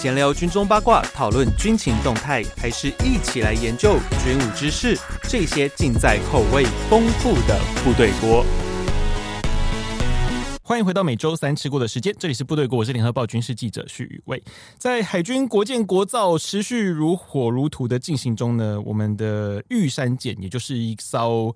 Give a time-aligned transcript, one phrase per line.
[0.00, 4.98] 闲聊军中八卦，讨论军情动态，还是一起来研究军武知识？
[5.24, 8.42] 这些尽在口味丰富的部队锅。
[10.62, 14.42] 欢迎回到每周三吃过的时间，这里是部队锅，我是联合报军事记者许宇威。
[14.78, 21.54] 在海军国建国造持续如火如荼的进行中呢，我们的玉山舰，也就是一艘。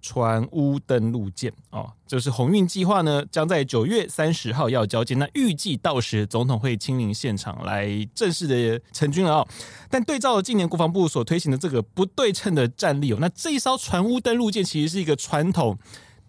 [0.00, 5.14] 船坞登陆舰哦，就是鸿运计划呢，将在九月三十号要交接。
[5.14, 9.48] 那预计到时总统会亲临现场来正式的成军了哦。
[9.88, 15.78] 但对照了近年国防部所推行的这个不对称的战力哦，那这一艘船坞登陆舰其实是一个传统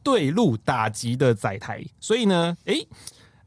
[0.03, 2.87] 对陆打击的载台，所以呢，诶。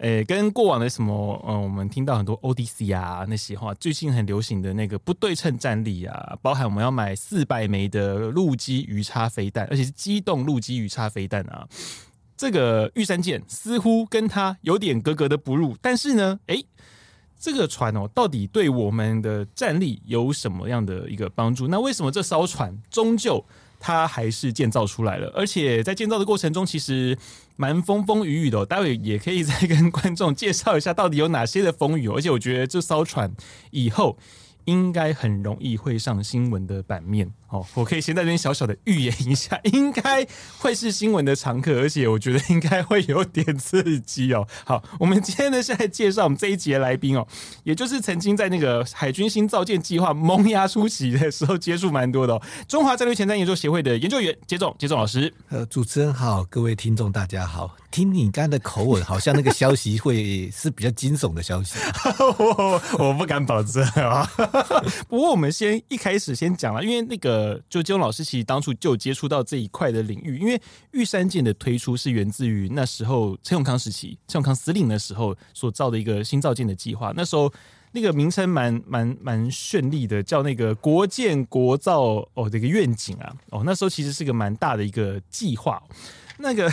[0.05, 11.67] 诶、跟过往的什么，嗯，我们听到很多 ODC 啊那些话，最近很流行的那个不对称战力啊，包含我们要买四百枚的陆基鱼叉飞弹，而且是机动陆基鱼叉飞弹啊，
[12.37, 15.75] 这个玉山舰似乎跟它有点格格的不入。
[15.81, 16.67] 但是呢，诶、欸，
[17.41, 21.67] 这个船哦，到底对我们的战力有什么样的一个帮助？
[21.69, 23.43] 那为什么这艘船终究？
[23.87, 27.19] 它还是建造出来了，而且在建造的过程中，其实
[27.57, 28.65] 蛮风风雨雨的。
[28.65, 32.15] 待会也可以再跟观众介绍一下，到底有哪些的风雨哦。
[32.17, 33.35] 而且我觉得这艘船
[33.73, 34.17] 以后。
[34.67, 40.27] 应该很容易会上新闻的版面哦，我可以先在这边小小的预言一下，应该
[40.59, 44.45] 会是新闻的常客，而且我觉得应该会有点刺激哦。
[44.67, 47.25] 好，我们今天呢是来介绍我们这一节的来宾哦，
[47.63, 55.33] 也就是曾经在那个海军新造舰计划萌芽初期的时候接触蛮多的哦，中华战略前瞻研究协会的研究员杰总，杰总老师。
[55.51, 57.77] 呃，主持人好，各位听众大家好。
[57.91, 61.79] 听你刚才的口吻，好像那个消息会是比较惊悚的消息。
[62.19, 64.29] 我我不敢保证啊。
[65.09, 70.61] 不过我们先一开始先讲了，因为那个呃就金老师其实当初就接触到这一块的领域，因为
[70.93, 77.13] 玉山舰的推出是源自于那时候陈永康时期，陈永康司令的时候所造的一个新造舰的计划。
[77.15, 77.53] 那时候
[77.93, 85.83] 那个名称蛮蛮蛮绚丽的，叫那个国舰国造哦这个愿景啊哦，那时候其实是个蛮大的一个计划。
[86.39, 86.73] 那个。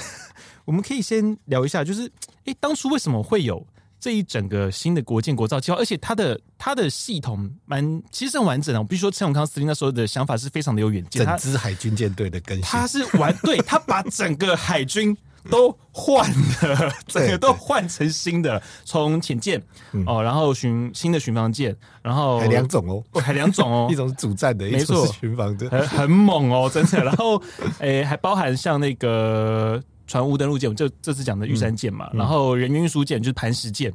[0.64, 2.10] 我们可以先聊一下，就是
[2.46, 3.66] 哎，当初为什么会有
[4.02, 5.78] 这一整个新的国建国造计划？
[5.78, 8.82] 而且它的它的系统蛮其实很完整的。
[8.82, 15.16] 我必须说，陈永康司令那时候的想法是非常的有远见，整支海军舰队的更新，他是完对， 他把整个海军
[15.52, 16.28] 都换
[16.64, 19.62] 了，整个都换成新的，从潜舰
[20.08, 27.04] 哦，然后巡新的巡防舰，然后还两种哦，还两种哦， 一种是主战的，一种是巡防的，很很猛哦，真的。
[27.04, 27.40] 然后
[27.78, 29.80] 诶，还包含像那个。
[30.12, 33.90] 船坞登陆舰，就这次讲的玉山舰嘛，然后人员运输舰就是磐石舰，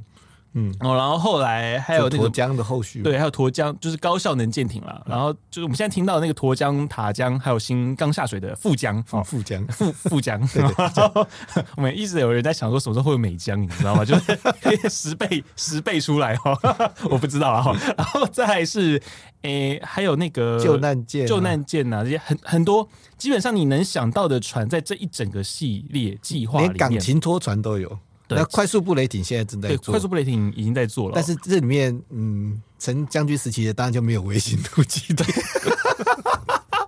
[0.59, 5.03] 嗯，哦，然后后来还有那个沱江的后续，对，还有沱江，就是高效能舰艇啦。
[5.05, 10.41] 嗯、然后就是我们现在听到那个沱江、塔江，还有新刚下水的富江，哦，富江，富富江。
[11.77, 14.03] 我们一直有人在想说，什么时候会有美江，你知道吗？
[14.03, 16.59] 就是 十倍十倍出来哦，
[17.11, 17.77] 我不知道啊。
[17.97, 19.01] 然后再是。
[19.43, 27.97] 诶、欸，还有那个救难舰、救难舰呐，这些很很多，基本上你能想到的船，在这一整个系列计划里面，连港情拖船都有。
[28.29, 31.13] 对，那快速布雷艇现在正在做，快速布雷艇已经在做了。
[31.15, 35.27] 但是这里面，嗯，陈将军时期的当然就没有微型突击队。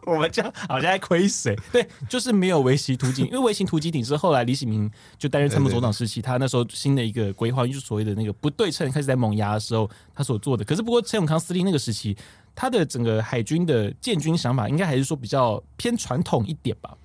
[0.07, 1.55] 我们这样好像在亏谁？
[1.71, 10.65] 对，就是没有微型突击， 因为微型突击艇是后来李喜明就担任参谋总长时期，他那时候新的一个规划，就是所谓的那个不对称开始在萌芽的时候，他所做的。
[10.65, 12.17] 可是不过陈永康司令那个时期，
[12.55, 16.97] 他的整个海军的建军想法，应该还是说比较偏传统一点吧。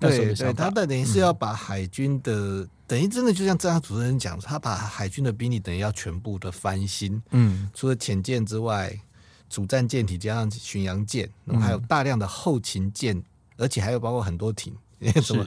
[0.00, 7.22] 对对，他的等于是要把海军的、嗯、等于真的就像这样主持人讲，他把海军的兵力等于要全部的翻新。
[7.30, 8.98] 嗯，除了潜舰之外。
[9.50, 13.24] 主战舰体加上巡洋舰，然后还有大量的后勤舰，嗯、
[13.56, 14.76] 而且还有包括很多艇，
[15.24, 15.42] 什么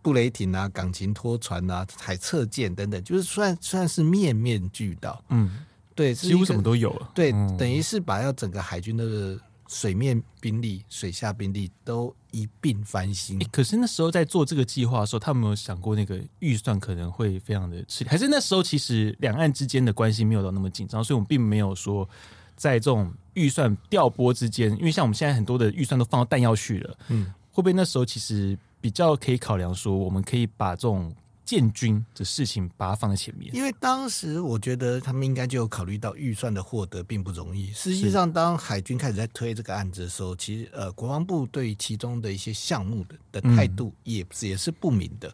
[0.00, 5.22] 布雷艇啊、港勤拖船啊、海测舰等等，就是算算是面面俱到。
[5.28, 7.10] 嗯，对，几乎什么都有了。
[7.14, 9.38] 对，嗯、等于是把要整个海军的
[9.72, 13.38] 水面兵力、水下兵力都一并翻新。
[13.40, 22.08] 欸、可是那时候在做这个计划的时候，他没有想过那个预算可能会非常的吃力，还是那时候其实两岸之间的关系没有到那么紧张，所以我们并没有说。
[22.54, 31.12] 在这种预算调拨之间，因为像我们现在很多的预算都放到弹药去了，嗯，会不会那时候其实比较可以考量说，我们可以把这种
[31.52, 33.54] 建军的事情把它放在前面？
[33.54, 37.70] 因为当时我觉得他们应该就有考虑到预算的获得并不容易。
[37.74, 45.30] 实际上，当海军开始在推这个案子的时候，其实呃，国防部对于其中的一些项目的的态度也也是不明的，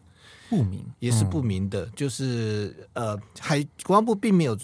[0.49, 4.57] 不明也是不明的，就是呃，海国防部并没有。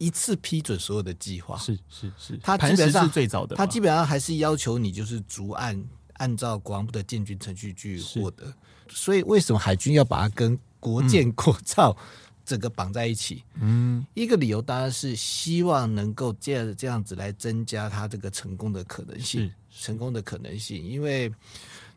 [0.00, 5.76] 一次批准所有的计划，是是是，他基本上是最早的，他基本上还是要求你就是逐案
[6.18, 8.54] 按照国防部的建军程序去获得。
[8.88, 11.96] 所以为什么海军要把它跟国建国造
[12.44, 13.44] 整个绑在一起。
[13.60, 21.32] 嗯，一个理由当然是希望能够借着这样子来增加它这个成功的可能性，成功的可能性，因为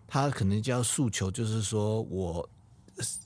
[0.08, 2.48] 他可能就要诉求，就是说我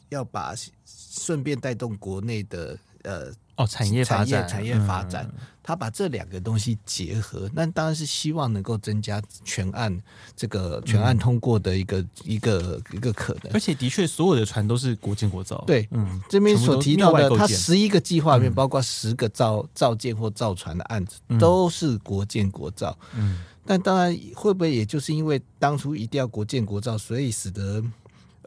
[0.10, 0.54] 要把
[0.86, 3.34] 顺便带动国内的呃。
[3.58, 9.98] 哦，产业发展，产业发展，嗯、他把这两个东西结合，那当然是希望能够增加全案
[10.36, 13.54] 这个全案通过的一个、嗯、一个一个可能。
[13.54, 15.64] 而且，的确，所有的船都是国建国造。
[15.66, 22.98] 对，嗯，这边所提到的，它十一个计划里面，包括十个造造舰或造船的案子，嗯、都是国建国造。
[23.16, 27.82] 嗯，但当然，会不会也就是因为当初一定要国建国造，所以使得。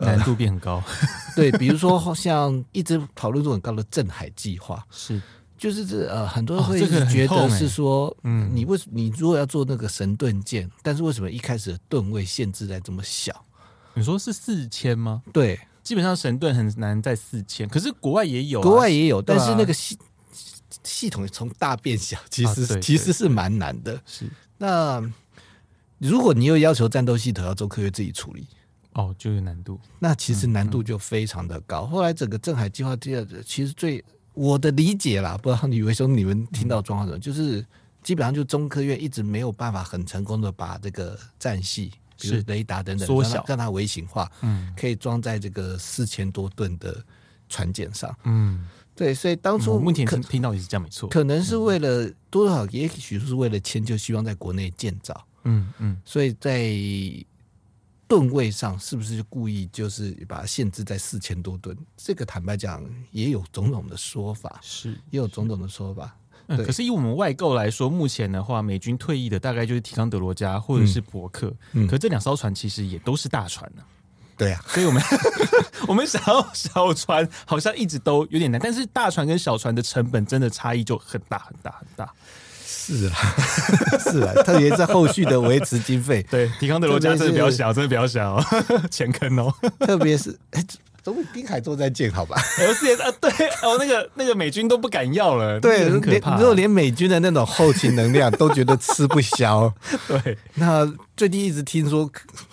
[0.01, 0.83] 难度变高，
[1.35, 5.21] 对，比如说像一直讨论度很高的镇海计划，是，
[5.57, 13.45] 就是这呃，很多人会觉得是说，嗯，你为什你如果要做那个神盾舰，但是为什么一开始的吨位限制在这么小？
[13.95, 15.23] 你说是四千吗？
[15.33, 19.99] 对，基本上神盾很难在四千，可是国外也有，国外也有，但是那个系
[20.85, 24.01] 系统从大变小，其实其实是蛮难的。
[24.07, 25.03] 是，那
[25.99, 28.47] 如果你又要求战斗系统要做科学自己处理。
[28.95, 31.83] 哦，就有难度，那其实难度就非常的高。
[31.83, 34.05] 嗯嗯、后来整个镇海计划第二，其实最
[34.35, 37.65] 我的理解啦，不知道李维兄你们听到状况的，嗯、就是
[38.03, 47.01] 基本上就中科院一直没有办法很成功的把这个战系，比如雷达等等缩小，让它微型化，嗯，可以装在这个四千多吨的
[47.49, 56.73] 船舰上，嗯，对，所以当初目前听听到也是这样，没错，可能是为了多多少，也许是为了迁就，希望在国内建造，嗯嗯，所以在。
[58.09, 61.77] 吨位上是不是就故意就是把它限制在四千多吨？
[61.97, 66.17] 这个坦白讲也有种种的说法，是也有种种的说法。
[66.47, 71.55] 嗯，可是以我们外购来说，目前的话，美军退役的大概就是提康德罗加或者是伯克。
[71.73, 73.83] 嗯，可这两艘船其实也都是大船呢。
[74.39, 75.03] 对啊，所以我们
[75.87, 82.15] 我们想要小船好像一直都有点难，但是大船跟小船的成本真的差异就很大很大很大。
[82.71, 83.15] 是啊，
[84.13, 88.39] 是啊，特别是后续的维持经费，对，提康德罗加真的比较小，真的比较小，
[88.93, 89.51] 钱坑哦。
[89.81, 90.63] 特别是，哎，
[91.09, 93.31] 总比滨海作战舰好吧？L 四 S 啊， 对
[93.63, 96.37] 哦，那个那个美军都不敢要了，对，很可怕。
[96.37, 99.73] 如果连美军的那种后勤能量都觉得吃不消，
[100.07, 100.91] 对，那。
[101.19, 102.09] 最近一直听说，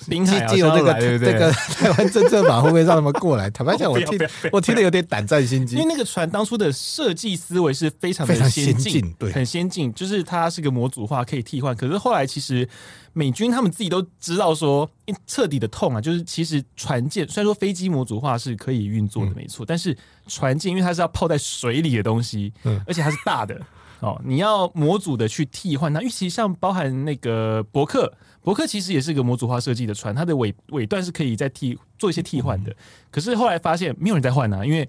[0.10, 3.48] 滨海借由那个这个 台湾政策法会不会让他们过来？
[3.52, 4.20] 坦白讲，我听
[4.52, 5.78] 我听得有点胆战心惊。
[5.78, 11.76] 因为那个船当初的设计思维是非常非常先进，对，很先进，就是它是个模组化，可以替换。
[11.76, 12.68] 可是后来其实
[13.18, 14.88] 美军他们自己都知道说，
[15.26, 19.98] 彻底的痛啊，就是其实船舰虽然说飞机模组化是可以运作的，没错，但是
[20.28, 22.52] 船舰因为它是要泡在水里的东西，
[22.86, 23.60] 而且它是大的
[24.02, 28.14] 哦，你要模组的去替换它，因为其实像包含那个伯克。
[28.42, 32.76] 伯克其实也是一个模组化设计的船，它的尾尾段是可以再替做一些替换的。
[33.10, 34.88] 可是后来发现没有人在换啊，因为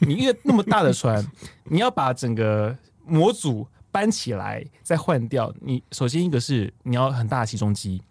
[0.00, 1.26] 你一个那么大的船，
[1.64, 2.76] 你要把整个
[3.06, 8.02] 模组搬起来再换掉，你首先一个是你要很大的起重机，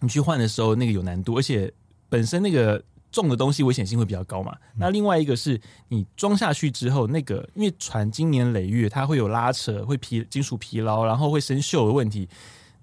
[0.00, 1.72] 你去换的时候那个有难度，而且
[2.08, 4.56] 本身那个重的东西危险性会比较高嘛。
[4.76, 12.28] 那另外一个是你装下去之后，那个因为船经年累月，它会有拉扯，会疲金属疲劳，然后会生锈的问题。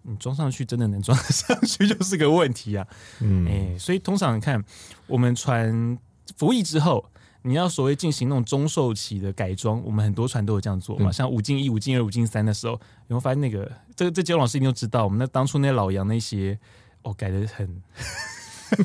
[0.04, 2.88] 你装上去真的能装得上去，就是个问题啊。
[3.20, 4.64] 嗯，哎、欸，所以通常你看，
[5.08, 5.98] 我们船
[6.38, 7.04] 服役之后，
[7.41, 11.09] 你要所谓进行那种中寿期的改装，我们很多船都有这样做嘛。
[11.09, 13.71] 嗯、像五进一、五进二、五进三的时候，你会发现那个？
[13.95, 16.58] 这个这几位老师一定都知道，我们那当初那老杨那些，
[17.03, 17.81] 哦，改的很。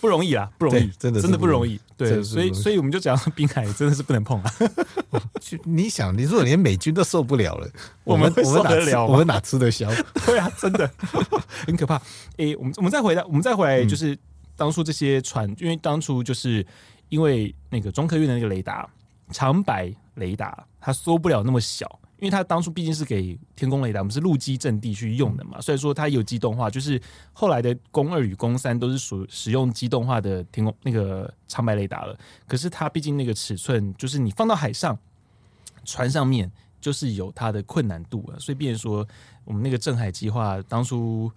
[0.00, 1.80] 不容易啊，不容易，真的真的不容易。
[1.96, 4.52] 对，所以所以我们就讲滨海真的是不能碰啊。
[5.64, 7.68] 你想，你如果连美军都受不了了，
[8.04, 9.90] 我们我们哪了我们哪吃得消？
[10.26, 10.88] 对啊，真的
[11.66, 12.00] 很可怕。
[12.36, 14.16] 诶，我们我们再回来，我们再回来，就是
[14.56, 16.66] 当初这些船，因为当初就是
[17.08, 18.88] 因为那个中科院的那个雷达
[19.30, 22.00] 长白雷达，它缩不了那么小。
[22.20, 26.98] 因为它当初毕竟是给天宫雷达，我们是陆基阵地去用的嘛，所以说它有机动化，就是
[27.34, 32.16] 后来的弓二与弓三都是属使用机动化的天宫那个长白雷达了。
[32.46, 34.98] 可是它毕竟那个尺寸，就是你放到海上
[35.84, 38.38] 船上面，就是有它的困难度啊。
[38.38, 39.06] 所以，变成说
[39.44, 41.30] 我们那个镇海计划当初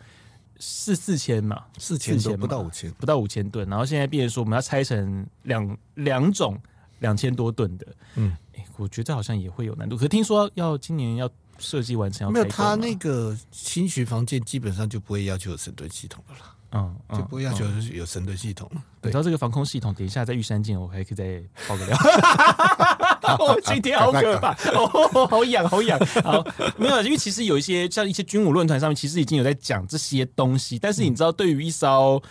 [0.59, 6.59] 是四千嘛，四千多不到五千，不到五千吨，然后现在变成说我们要拆成两两种
[6.99, 8.35] 两千多吨的，嗯。
[8.75, 18.81] 我觉得好像也会有难度，可听说要今年要设计完成要，没有他那个新巡防舰基本上就不会要求有神盾系统的了，嗯，就不会要求有神的系统了。
[19.03, 21.97] 你知道这个防空系统，等一下在玉山见我还可以再爆个料。
[23.39, 25.97] 哦，今天好可怕，哦，好痒，好痒。
[26.23, 26.45] 好，
[26.77, 32.21] 没有，因为其实有一些像一些军武论坛上面，其实已经有在讲这些东西，但是你知道，对于一艘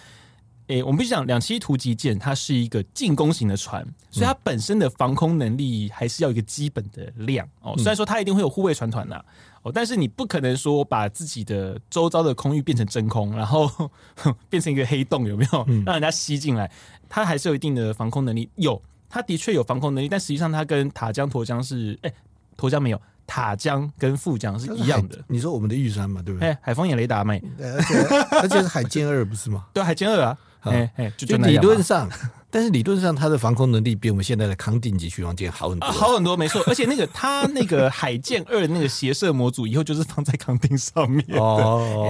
[0.68, 7.74] 诶，我们必须讲两栖突击舰，它是一个进攻型的船，所以它本身的防空能力还是要一个基本的量哦。
[7.76, 9.22] 虽然说它一定会有护卫船团呐，
[9.62, 13.70] 哦，但是你不可能说把自己的周遭的空域变成真空，然后
[14.50, 16.70] 变成一个黑洞，有没有让人家吸进来？
[17.08, 22.12] 它还是有一定的防空能力，有，它的确有防空能力，但实际上它跟塔江、沱江是，诶，
[22.56, 23.00] 沱江没有。
[23.28, 26.48] 塔江跟富江是一样的，你说我们的玉山嘛，对不对？
[26.48, 27.98] 哎，海风眼雷达没，而且
[28.40, 29.66] 而且是海剑二不是吗？
[29.74, 30.38] 对，海剑二啊，
[30.72, 32.08] 哎哎，就理论上，
[32.50, 36.62] 但是理论上它的防空能力比我们现在的康定级巡防舰好很多， 好很多，没错。
[36.68, 42.08] 而且那个它那个海舰二那个斜射模组以后就是放在康定上面哦。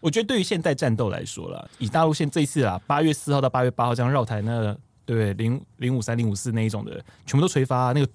[0.00, 4.76] 我觉得对于现代战斗来说了，以大陆线这一次啊，八月四号到八月八号这样绕台那。
[5.06, 6.92] 对，零零五三零五四那一种的，
[7.26, 8.08] 全部都垂发，那个。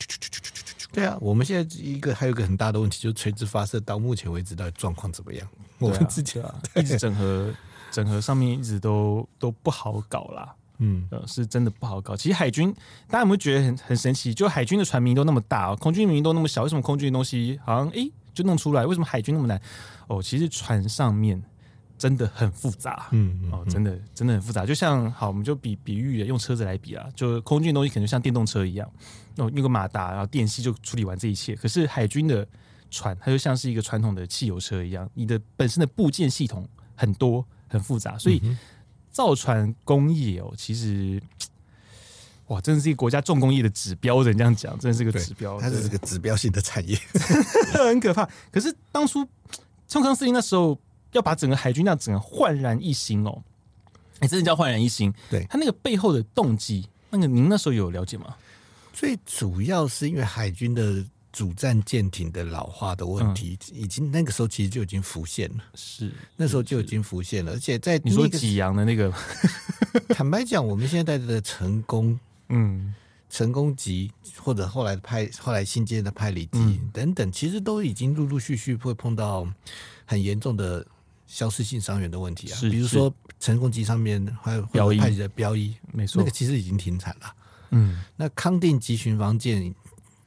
[0.92, 5.48] 对啊，我们现在一个还有一个很大的问题，就是垂直发射到目前为止到底状况怎么样？
[5.78, 7.54] 我们自己啊，一直整合，
[7.92, 10.56] 整合上面一直都都不好搞啦。
[10.78, 12.16] 嗯，呃，是真的不好搞。
[12.16, 12.74] 其实海军，
[13.08, 14.34] 大家有没有觉得很很神奇？
[14.34, 18.86] 就海军的船名都那么大，空军名都那么小，为什么空军的东西好像哎就弄出来？
[18.86, 19.62] 为什么海军那么难？
[20.08, 21.42] 哦，其实船上面。
[22.00, 24.66] 真的很复杂，嗯，嗯，嗯哦，真的真的很复杂。
[24.66, 28.90] 就像好，我们就比比喻用车子来比啊，就空军的东西可能像电动车一样，
[29.36, 31.58] 哦，用个马达，然后电系就处理完这一切。
[31.58, 32.48] 可是海军的
[32.90, 36.66] 船，它就像是一个传统的汽油车一样，你的本身的部件系统
[36.96, 38.42] 很多很复杂，所以
[39.12, 41.22] 造船工业哦，其实
[42.48, 46.98] 哇，真的是一个国家重工业的指标人这样讲，真的是个指标，它是这个指标性的产业，
[47.74, 48.28] 很可怕。
[48.52, 49.26] 可是当初
[49.88, 50.78] 冲康司令那时候。
[51.14, 53.42] 要把整个海军那样整个焕然一新哦，
[54.20, 55.12] 哎，真的叫焕然一新。
[55.28, 58.36] 对，他那个背后的动机，那个您那时候有了解吗？
[58.94, 61.04] 最主要是因为海军的
[61.40, 65.64] 主战舰艇的老化的问题，嗯、已经那个时候其实就已经浮现了。
[65.74, 69.10] 是，那时候就已经浮现了，而且在、那个、你说济阳的那个，
[70.14, 72.20] 坦白讲，我们现在的成功，
[72.50, 72.94] 嗯，
[73.30, 79.48] 成功级或者后来的派，后来新建的派里级、嗯、等等，其实都已经陆陆续续会碰到
[80.04, 80.86] 很严重的。
[81.26, 84.64] 消失性伤员的问题啊，比如说成功级上面还有
[84.98, 87.36] 派的标一，没错，那个其实已经停产了。
[87.70, 89.72] 嗯，那康定级巡防舰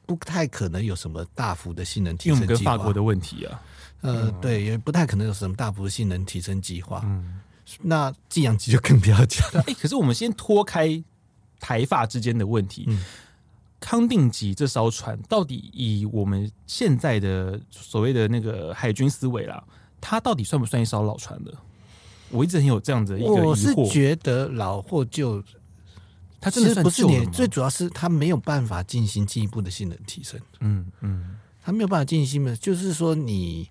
[0.05, 3.61] 不太可能有什么大幅的性能提升计划，因为跟法国的问题啊，
[4.01, 7.01] 呃，对，也不太可能有什么大幅的性能提升计划。
[7.05, 7.39] 嗯，
[7.81, 9.63] 那济阳级就更不要讲了。
[9.67, 11.03] 哎，可是我们先脱开
[11.59, 13.03] 台法之间的问题，嗯，
[13.79, 19.63] 康定级这艘船到底以我们现在的所谓的那个海军思维啦。
[20.01, 21.53] 它到底算不算一艘老船的？
[22.29, 23.43] 我一直很有这样子的一个疑惑。
[23.45, 25.41] 我是觉得老或旧，
[26.43, 30.39] 它真的不是你最主要是它没有办法进行进一步的性能提升。
[30.59, 33.69] 嗯嗯，它没有办法进行的，就是说你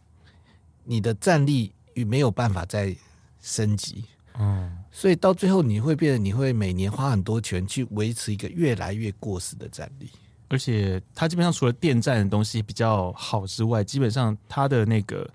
[0.84, 2.96] 你的战力与没有办法再
[3.40, 4.04] 升级。
[4.38, 10.08] 嗯，所以到最后你会变得你会每年花很多钱去维持一个越来越过时的战力。
[10.48, 15.28] 而且它基本上除了电站的东西比较好之外，基本上它的那个。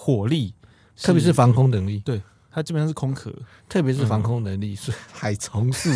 [0.00, 0.54] 火力，
[0.94, 3.32] 特别是防空能力，对，它基本上是空壳，
[3.68, 5.90] 特别是防空能力，是、嗯、海虫术，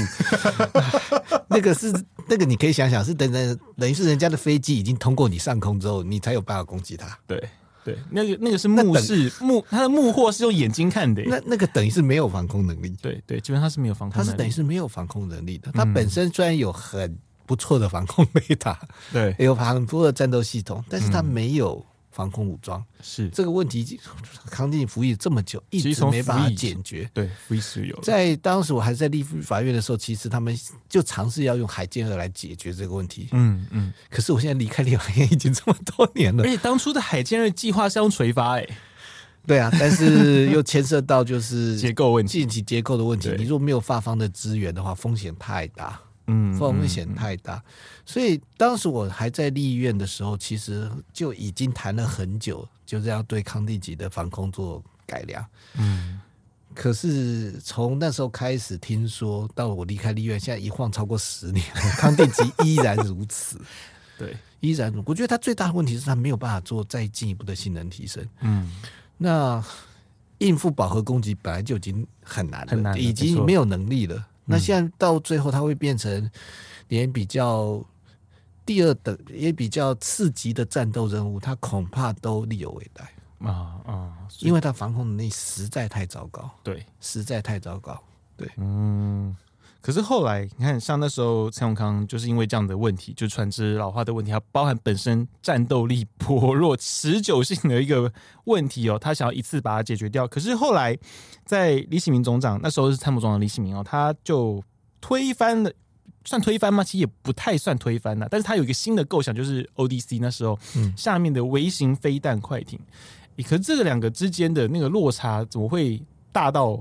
[1.49, 1.93] 那个是
[2.29, 7.19] 那个你可以想想，是等等等于是人家的飞机已经通过你上空之后，你才有办法攻击它。
[7.27, 7.43] 对
[7.85, 12.95] 对，那个那个是目视目，它的目货是用眼睛看的，那那个等于是没有防空能力。
[13.03, 15.73] 对对，基本上是没有防空能力，它是等于是没有防空能力的。
[15.73, 18.79] 它本身虽然有很不错的防空 雷达，
[19.13, 21.85] 对，也有很多的战斗系统，但是它没有。
[22.13, 23.99] 防空武装是这个问题，
[24.51, 27.11] 康定服役这么久，一直没办法解决。
[27.13, 27.99] 对，服役是有。
[28.03, 30.57] 在当时我还在立法院的时候，其实他们
[30.89, 33.29] 就尝试要用海剑二来解决这个问题。
[33.33, 33.93] 嗯嗯。
[34.11, 38.69] 可是我现在离开立法院已经这么多年了，而且当初的海剑二计划是用垂发，哎，
[39.47, 43.35] 对啊，但是又牵涉到就是结构问题，舰体结构的问题。
[43.39, 45.99] 你如果没有发方的资源的话，风险太大。
[46.27, 47.73] 嗯，风险太大，嗯嗯、
[48.07, 55.45] 所以当时我还在立院的时候，其实就已经谈了很久，就这样对康定级的防空做改良。
[55.79, 56.21] 嗯，
[56.75, 61.65] 可是从那时候开始，听说到我离开立院，现在一晃超过十年，
[61.99, 63.61] 康定级依然如此。
[64.17, 68.25] 对，依然如，我觉得它最大的问题是它没有办法做再进一步的性能提升。
[68.41, 68.71] 嗯，
[69.19, 69.65] 那
[70.39, 74.25] 应付饱和攻击本来就已经很难了，很难，已经没有能力了。
[74.45, 76.31] 那现在到最后，它会变成
[76.89, 77.85] 连比较
[78.67, 84.13] 第二等也比较次级的战斗任务，它恐怕都力有未逮啊啊！
[84.41, 88.03] 因为它防空能力实在太糟糕，对，实在太糟糕，
[88.37, 89.37] 对，嗯。
[89.83, 98.11] 可是后来你看，像那时候蔡永康就是因为这样的问题，就船只老化的问题，它包含本身战斗力薄弱、持久性的一个
[98.45, 100.27] 问题哦，他想要一次把它解决掉。
[100.29, 100.97] 可是后来
[101.45, 104.63] 在李启明总长那时候是参谋总长李启明哦，他就
[105.01, 105.73] 推翻了，
[106.25, 106.85] 算推翻吗？
[106.85, 112.79] 其实也不太算推翻了，但是他有一个新的构想，就是 ODC 那时候嗯下面的微型飞弹快艇。
[113.37, 116.81] 嗯、可是这个两个之间的那个落差怎么会大到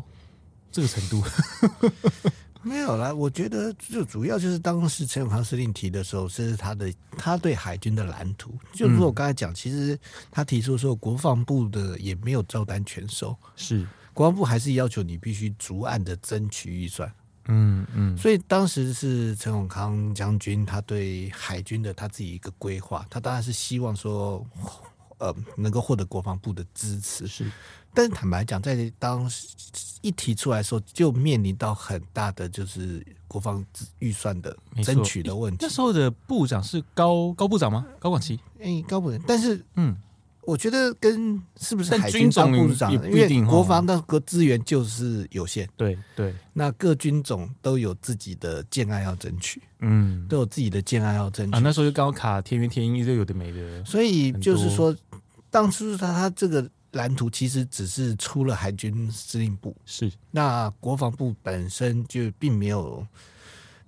[0.72, 1.24] 这个程度？
[2.64, 8.54] 没有啦，我觉得就主要就是当时陈永康司令提的时候，这是他的他对海军的蓝图。
[8.74, 9.98] 就如我刚才讲，其实
[10.30, 17.12] 他提出说，国防部的也没有照单全收，是国防部还是要求你必须逐案的争取预算。
[17.48, 24.46] 嗯嗯，所以当时是陈永康将军他对海军的他自己一个规划，他当然是希望说，
[25.22, 27.28] 呃，能够获得国防部的支持。
[27.28, 27.46] 是。
[27.94, 29.48] 但是坦白讲，在当时
[30.02, 33.64] 一提出来的时候，就面临到很大的就是国防
[34.00, 35.58] 预算的争取的问题。
[35.62, 37.86] 那时候的部长是高高部长吗？
[38.00, 38.40] 高广奇？
[38.60, 39.22] 哎、欸，高部长。
[39.28, 39.94] 但是，嗯，
[40.44, 45.68] 我觉得跟是不是海军总部长，因为国防的个资源就是有限。
[45.76, 46.34] 对对。
[46.54, 51.58] 那各军种都有自己的建案要争取，嗯，都有自己的建案要争取。
[51.58, 53.84] 啊，那时候就刚好卡天元天鹰，就有的没的。
[53.84, 54.96] 所以就是说，
[55.52, 56.68] 当初他他这个。
[56.92, 60.12] 蓝图其实只是出了海军司令部，是。
[60.30, 63.08] 那国防部本身就并没有，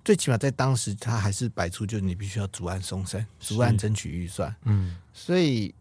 [0.02, 5.74] 最起码在当时他还是摆出就是你必须要逐案送审，逐案争取预算，嗯，所以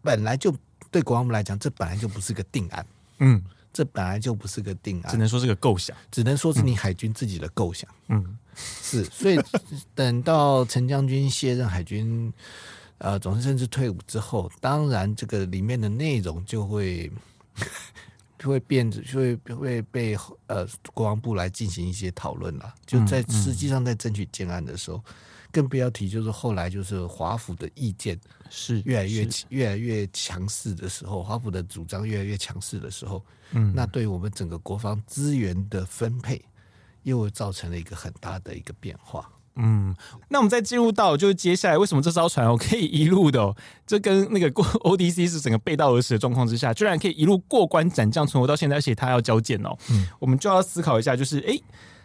[0.00, 0.50] 本来就
[0.90, 2.86] 对国防部来讲，这本来就不是个定案，
[3.18, 9.38] 嗯，这本来就不是个定案，只能说是个构想，只能说是你海军自己的构想，嗯，是，所以
[9.94, 12.32] 等到陈将军卸任海军。
[12.98, 17.10] 呃，总之，甚至退伍之后，当然这个里面的内容就会
[18.38, 22.74] 就会变，就会会被呃国防部来进行一些讨论了。
[22.84, 25.14] 就在实际上在争取建案的时候，嗯嗯、
[25.52, 28.18] 更不要提就是后来就是华府的意见
[28.50, 36.44] 是越来越越来越强势的时候，华府的主张越来越强势的时候，嗯，那对我们整个国防资源的分配，
[37.04, 39.30] 又造成了一个很大的一个变化。
[39.58, 39.94] 嗯，
[40.28, 43.54] 那我们再进入到就是接下来为什么这艘船哦可以一路的，
[43.86, 51.58] 这跟那个过 ODC 是整个背道而驰的状况之下，居然可以一路过关斩将存活到现在，而且他要交舰哦，嗯，我们就要思考一下，就是哎，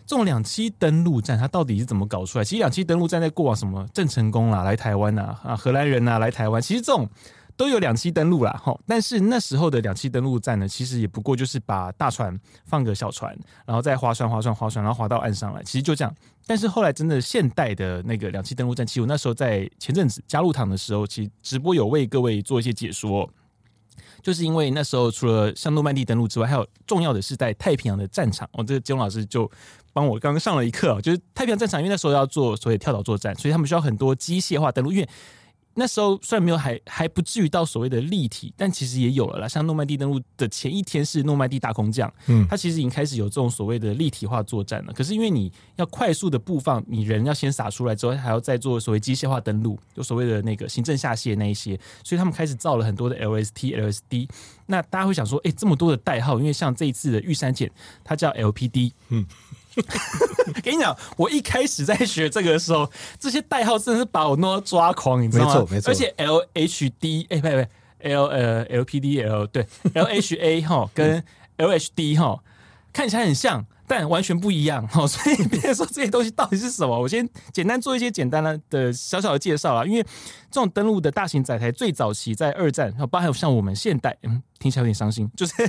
[0.05, 2.43] 这种两栖登陆战它到底是怎么搞出来？
[2.43, 7.07] 其实两栖登陆战在过往什么郑成功啦来台湾呐啊荷兰人呐来台湾，其实这种。
[7.55, 16.13] 都有两栖登陆啦，哈，但是那时候的两栖登陆战呢，其实也不过就是把大船放个小船，然后再划船、划船、划船，然后划到岸上来，其实就这样。
[16.47, 23.29] 但是后来真的现代的那个两栖登陆战，其实我那时候在前阵子加入堂的时候，其实直播有为各位做一些解说，
[24.21, 28.49] 就是因为那时候除了像诺曼底登陆之外，还有重要的是在太平洋的战场。
[28.53, 29.49] 哦，这个金老师就
[29.93, 35.07] 帮我刚刚上了一课，就是太平洋战场，因为那时候要做所谓跳岛作战，所以他们需要很多机械化登陆，因为。
[35.75, 39.47] 那时候虽然没有还还不至于到所谓的立体，但其实也有了啦。
[39.47, 44.93] 像诺曼底登陆的前一天是诺曼底大空降，嗯，它其实已经开始有这种所谓的立体化作战了。
[44.93, 54.29] 可是因为你要快速的布放，你人要先撒出来之后，还要再做所谓机械化登陆，就所谓的那个行政下卸那一些，所以他们开始造了很多的 LST、LSD。
[54.67, 57.71] 那大家会想说，哎，这么多的代号，因为像这一次的玉山舰，
[58.03, 59.25] 它叫 LPD，嗯。
[60.63, 65.53] 跟你讲，我一开始在学这个的时候，这些代号真的是把我弄到抓狂，你知道吗？
[65.53, 65.91] 没错，没错。
[65.91, 67.65] 而且 L H D，哎，不不
[68.07, 71.23] ，L 呃 L P D L 对 L H A 哈跟
[71.57, 72.39] L H D 哈
[72.91, 75.05] 看起来很像，但完全不一样哈。
[75.07, 79.85] 所以别人说这些东西到底是什么，我先简单做一些简单的的小小的介绍啊。
[79.85, 80.03] 因为
[80.51, 85.53] 这种登陆的大型载台最早期在二战，包含像我们现代，嗯，听起来有点伤心，就是。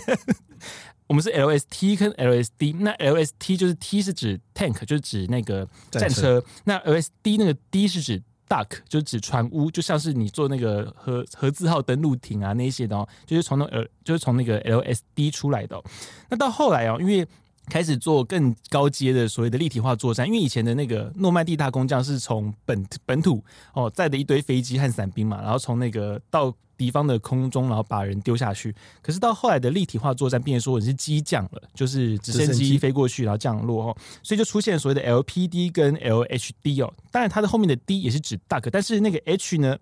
[1.07, 15.31] 我们是 LST 跟 LSD，那 LST 就是 T 是指 tank，就是指那个战车，车那 LSD 那个 D 是指 duck，就是指船坞，就像是你做那个核核字号登陆艇啊那一些的哦，就是从那呃，就是从那个 LSD
[15.31, 15.85] 出来的哦。
[16.31, 17.29] 那到后来哦，因为
[17.69, 28.75] 开始做更高阶的所谓的立体化作战，因为以前的那个诺曼底大工匠是从本本土哦载的一堆飞机和伞兵嘛，然后从那个到敌方的空中，然后把人丢下去。
[29.01, 36.93] 可是到后来的立体化作战，变成说你是机降了，就是直升机飞过去然后降落哦，所以就出现所谓的 LPD 跟 LHD 哦。
[37.11, 39.79] 当然它的后面的 D 也是指 Duck，但是那个 H 呢？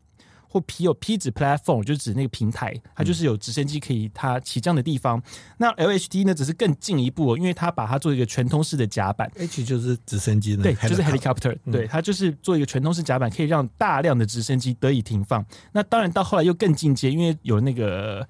[0.52, 5.18] 或 P 有 P 指 platform，就指那个平台，它就是有直升机可以它起降的地方。
[5.18, 5.22] 嗯、
[5.56, 15.42] 那 LHD 呢，只是更进一步，因为它把它做一个全通式的甲板，H 就是直升机的，对，就是 helicopter，、嗯、对，它就是做一个全通式甲板，可以让大量的直升机得以停放。
[15.72, 18.28] 那当然到后来又更进阶，因为有那个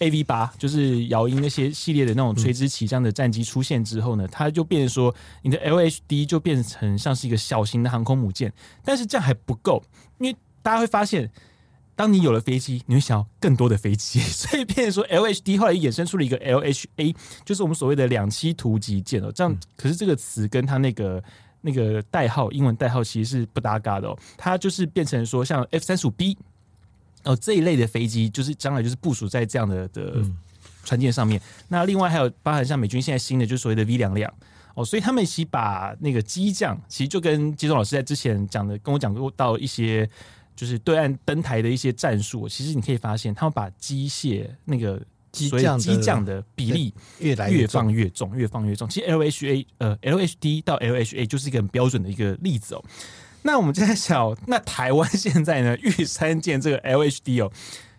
[0.00, 8.52] AV 八，就是姚鹰那些系列的那种垂直起降的战机出现之后呢，它就变成说，你的 LHD 就变成像是一个小型的航空母舰，
[8.84, 9.82] 但是这样还不够，
[10.18, 11.30] 因为大家会发现。
[11.96, 19.32] 当你有了飞机，你会想要更多的飞机， 所以变成说 LHD 后来衍生出了一个 LHA，就是我们所谓的两栖突击舰哦。
[19.34, 21.24] 这样，可是这个词跟它那个
[21.62, 24.18] 那个代号英文代号其实是不搭嘎的哦。
[24.36, 26.36] 它就是变成说像 F 三十五 B
[27.24, 30.22] 哦这一类的飞机，就是将来就是部署在这样的的
[30.84, 31.40] 船舰上面。
[31.66, 34.30] 那另外还有包含像美军现在新的就是所谓的 V 两两
[34.74, 40.06] 哦，所以他们一起把那个机降，其实就跟基中老师在之前讲的跟我讲过到一些。
[40.56, 48.88] 就是对岸登台的一些战术，其实你可以发现，他们把机械那个机降机降的比例越来越放越重，越放越重。
[48.88, 52.82] 其实 LHA 呃 LHD 到 LHA 就是一个很标准的一个例子哦。
[53.42, 57.52] 那我们就在想，那台湾现在呢，玉山舰这个 LHD 哦，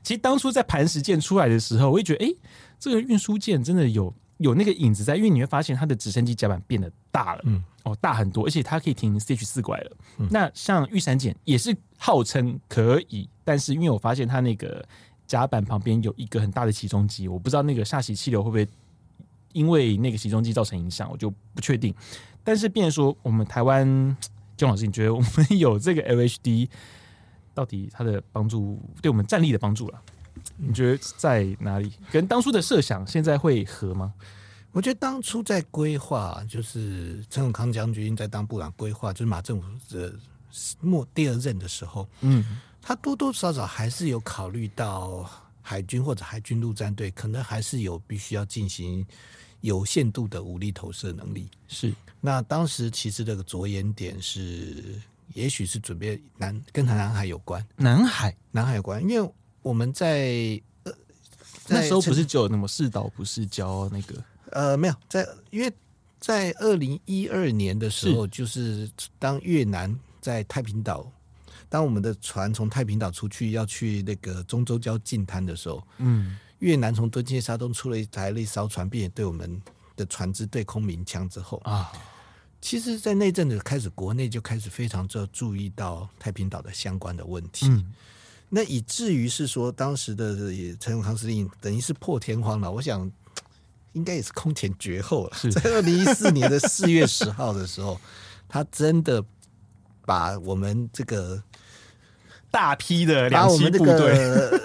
[0.04, 2.34] 其实当初在磐石舰出来的时候，我也觉得，哎，
[2.80, 4.14] 这个运输舰真的有。
[4.38, 9.98] 有那个影子在，因为你会发现它的直升机甲板变得大了，嗯，哦，大很多，而且它可以停 CH 四拐了。
[10.18, 14.86] 嗯、那像玉山舰也是号称可以，但是因为我发现它那个
[15.26, 18.68] 甲板旁边有一个很大的起重机，我不知道那个下洗气流会不会
[19.54, 21.94] 因为那个起重机造成影响，我就不确定。
[22.44, 23.86] 但是，变说我们台湾，
[24.56, 26.70] 钟老师，你觉得我们有这个 LHD
[27.54, 30.02] 到底它的帮助，对我们战力的帮助了？
[30.58, 31.92] 你觉得在哪里？
[32.12, 34.14] 跟当初的设想现在会合吗？
[34.74, 40.14] 我觉得当初在规划，就是陈永康将军在当部长规划，就是马政府的
[40.82, 45.30] 末第二任的时候，嗯，他多多少少还是有考虑到
[45.62, 49.04] 海军或者海军陆战队可能还是有必须要进行
[49.62, 51.50] 有限度的武力投射能力。
[51.68, 51.92] 是，
[52.22, 55.02] 那当时其实这个着眼点是，
[55.34, 59.32] 也许是准备南跟南海有关，南海南海有关，因为。
[59.68, 60.94] 我们在呃
[61.68, 64.24] 那时候不是就有那么是岛不是礁那个？
[64.52, 65.72] 呃没有在，因为
[66.20, 71.12] 在二零一二年的时候，就是当越南在太平岛，
[71.68, 79.62] 当我们的船从太平岛出去要去那个中洲礁近滩的时候，嗯，越南从敦切沙东出了一台一艘船，并且对我们
[79.98, 81.92] 的船只对空鸣枪之后啊，
[82.62, 87.68] 其实，在那阵子开始，国内就开始非常就注意到太平岛的相关的问题。
[87.68, 87.94] 嗯
[88.50, 90.36] 那以至于是说，当时的
[90.80, 92.72] 陈永康司令等于是破天荒了。
[92.72, 93.12] 我想，
[93.92, 95.52] 应该也是空前绝后了。
[95.52, 98.00] 在二零一四年的四月十号的时候，
[98.48, 99.22] 他真的
[100.06, 101.44] 把我们这个
[102.50, 104.18] 大批的两栖部队、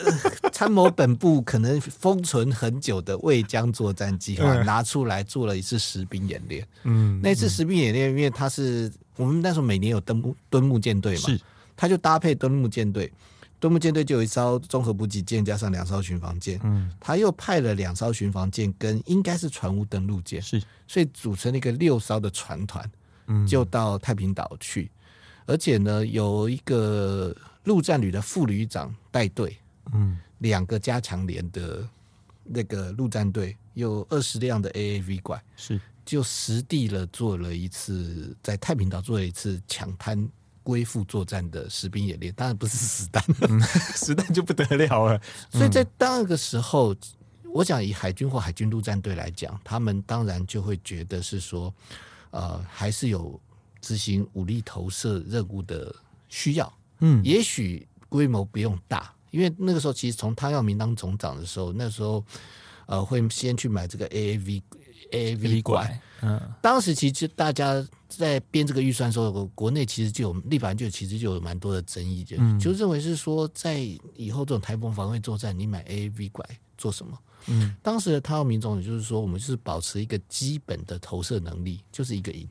[0.53, 6.65] 参谋本部可能封存很久的未江作战计划拿出来做了一次实兵演练。
[6.85, 11.41] 嗯，那次实兵演练，因为他是我们那时候每年有登陆敦睦舰队嘛，是
[11.77, 13.13] 他就搭配敦木舰队。
[13.63, 16.59] 敦睦舰队就有一艘综合补给舰，加上两艘巡防舰。
[16.65, 22.91] 嗯，他又派了两艘巡防舰跟应该是船坞登陆舰，是，所以组成了一个六艘的船团，
[23.29, 24.91] 嗯，就到太平岛去。
[25.47, 29.57] 而且呢，有一个陆战旅的副旅长带队，
[29.93, 31.89] 嗯，两个加强连的
[32.43, 40.29] 那个陆战队，有二十辆的 AAV 拐，是，就实地了做了一次在太平岛做了一次抢滩。
[40.63, 43.61] 归附作战的士兵演练，当然不是实弹，嗯、
[43.95, 45.21] 实弹就不得了了。
[45.51, 46.95] 所以在当那个时候，
[47.45, 51.73] 我想以海军或海军陆战队来讲，他们当然就会觉得是说，
[52.31, 53.41] 呃，还是有
[53.81, 55.95] 执行武力投射任务的
[56.29, 56.73] 需要。
[57.01, 62.25] 嗯，也许规模不用大，因为那个时候其实从汤耀明当总长的时候，那时候
[62.87, 64.63] 呃会先去买这个 AAV。
[65.11, 67.87] A V 拐，嗯，当时其实大家
[68.19, 73.79] 在编这个预算的时候，国内其实就有立法就其实就有蛮多的争议，就、嗯、就认为是说，在
[74.17, 76.45] 以后这种台风防卫作战，你买 A V 拐
[76.77, 77.19] 做什么？
[77.47, 82.49] 嗯，当时的汤耀明总理就是说，我们就是保持一个基本的投射能力，就是一个营。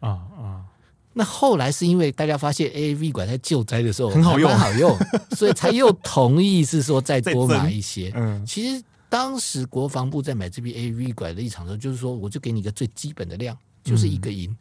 [0.00, 0.64] 啊啊，
[1.12, 4.96] 那后来是因为大家发现 A V 拐在救灾的时候很好用，好用，
[5.36, 8.12] 所以才又同意是说再多买一些。
[8.14, 8.82] 嗯，其实。
[9.10, 14.56] 当时国防部在买这批 AV 拐的立场的时候，就是说，我就给你一个最基本的量，就是一个营。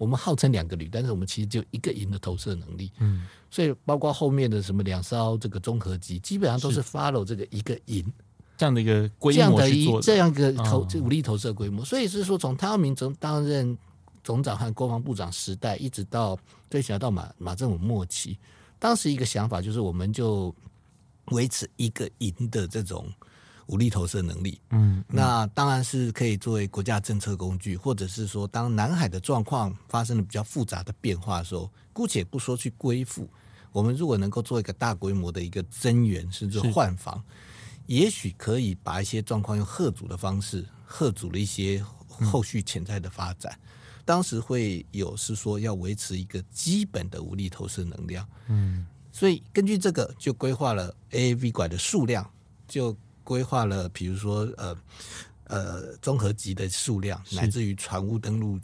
[0.00, 2.90] 我们号称两个旅，但是我们其实就一个营的投射能力。
[3.00, 8.02] 嗯，所以包括后面的什么两艘这个综合机，基本上都是 follow 这个一个营
[8.56, 11.84] 这样的一个规模去做这样一个投武力投射规模。
[11.84, 13.76] 所以是说，从汤耀明总担任
[14.24, 16.38] 总长和国防部长时代，一直到
[16.70, 18.38] 最起来到马马政府末期，
[18.78, 20.54] 当时一个想法就是，我们就
[21.26, 23.06] 维持一个营的这种。
[23.70, 33.30] 武力投射能力，嗯，那当然是可以作为国家政策工具，或者是说，当南海的状况发生了比较复杂的变化的时候，姑且不说去归附，
[33.70, 37.22] 我们如果能够做一个大规模的一个增援，甚至换防，
[37.86, 43.52] 也许可以把一些状况用贺阻的方式贺阻了一些后续潜在的发展。
[43.52, 43.68] 嗯、
[44.04, 52.28] 当时会有是说要维持一个基本的武力投射能量，嗯，所以根据这个就规划了 AAV 拐的数量，
[52.66, 52.96] 就
[53.30, 54.76] 规划了比如说呃
[55.44, 58.58] 呃综合级的数量，乃至于船坞登陆。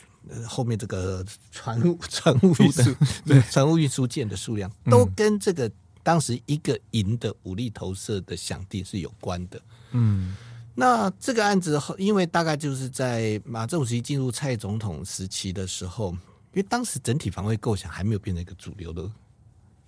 [0.45, 5.71] 后面这个船务 船务运输对船务运输舰的数量，都跟这个
[6.03, 9.63] 当时一个营的武力投射的响定是有关的。
[9.93, 10.35] 嗯，
[10.75, 19.09] 那这个案子后因为大概就是在马政府时期进入蔡总统时期的时候，因为当时整体防卫构想还没有变成一个主流的，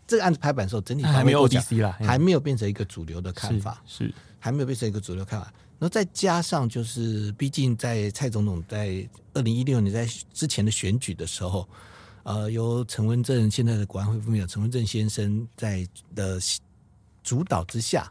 [0.09, 1.63] 这个案子拍板的时候，整体防卫构想
[2.01, 5.53] 还没有变成一个主流的看法，是还没有变成一个主流看法。
[5.79, 11.69] 然后再加上，就是毕竟在蔡总统在二零一六年在之前的选举的时候，
[12.23, 16.41] 呃，由陈文正现在的国安会副秘书长陈文正先生在的
[17.23, 18.11] 主导之下，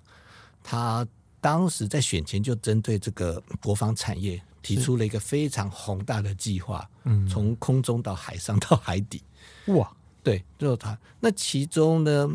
[0.63, 1.05] 他
[1.41, 9.21] 当时在选前就针对这个国防产业提出了一个非常宏大的计划，嗯，从空中到海上到海底，
[9.67, 9.91] 哇，
[10.27, 10.97] 对，就是他。
[11.19, 12.29] 那其中呢，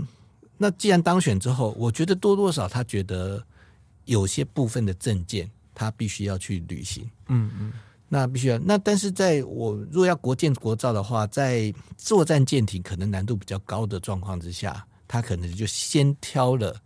[0.57, 3.45] 那既然当选之后，我觉得多多少他觉得。
[4.05, 7.09] 有些部分的证件，他必须要去履行。
[7.29, 7.73] 嗯嗯，
[8.09, 8.59] 那必须要。
[8.59, 16.77] 那但是在我如果要国建国造的话，在作战舰艇可能难度比较高的状况之下，他可能就先挑了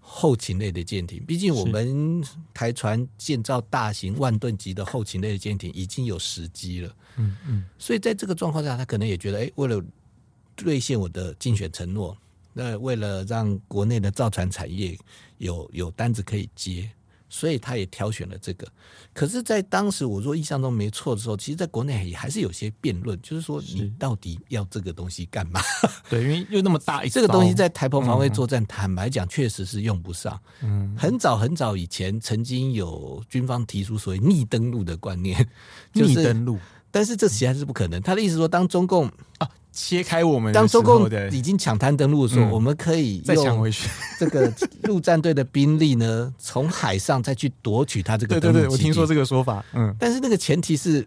[0.00, 1.24] 后勤类的舰艇。
[1.24, 2.20] 毕竟我们
[2.52, 6.92] 台船建造大型万吨级的后勤类的舰艇已经有时机了。
[7.18, 9.80] 嗯嗯，所以在这个状况下，他可能也觉得，哎，为了
[10.58, 12.16] 兑现我的竞选承诺。
[12.52, 14.98] 那为了让国内的造船产业
[15.38, 16.90] 有有单子可以接，
[17.28, 18.66] 所以他也挑选了这个。
[19.12, 25.60] 可是，在当时我若印象中没错的时候，其实在国内也还是有些辩论，就是说你到底要这个东西干嘛？
[26.10, 30.40] 对，因为又那么大一，这个东西在台澎防卫作战，坦白讲，确实是用不上。
[30.62, 35.48] 嗯，很早很早以前，曾经有军方提出所谓逆登陆的观念，
[35.92, 36.58] 就是、逆登陆，
[36.90, 38.02] 但是这实在是不可能。
[38.02, 39.14] 他的意思说，当中共啊。
[39.80, 43.88] 切开我们，当中共已经抢滩登陆的时候，嗯、我们可以再抢回去。
[44.18, 48.40] 这个陆战队的兵力呢， 从海上再去夺取他这个。
[48.40, 49.64] 对对对，我听说这个说法。
[49.74, 51.06] 嗯，但是那个前提是，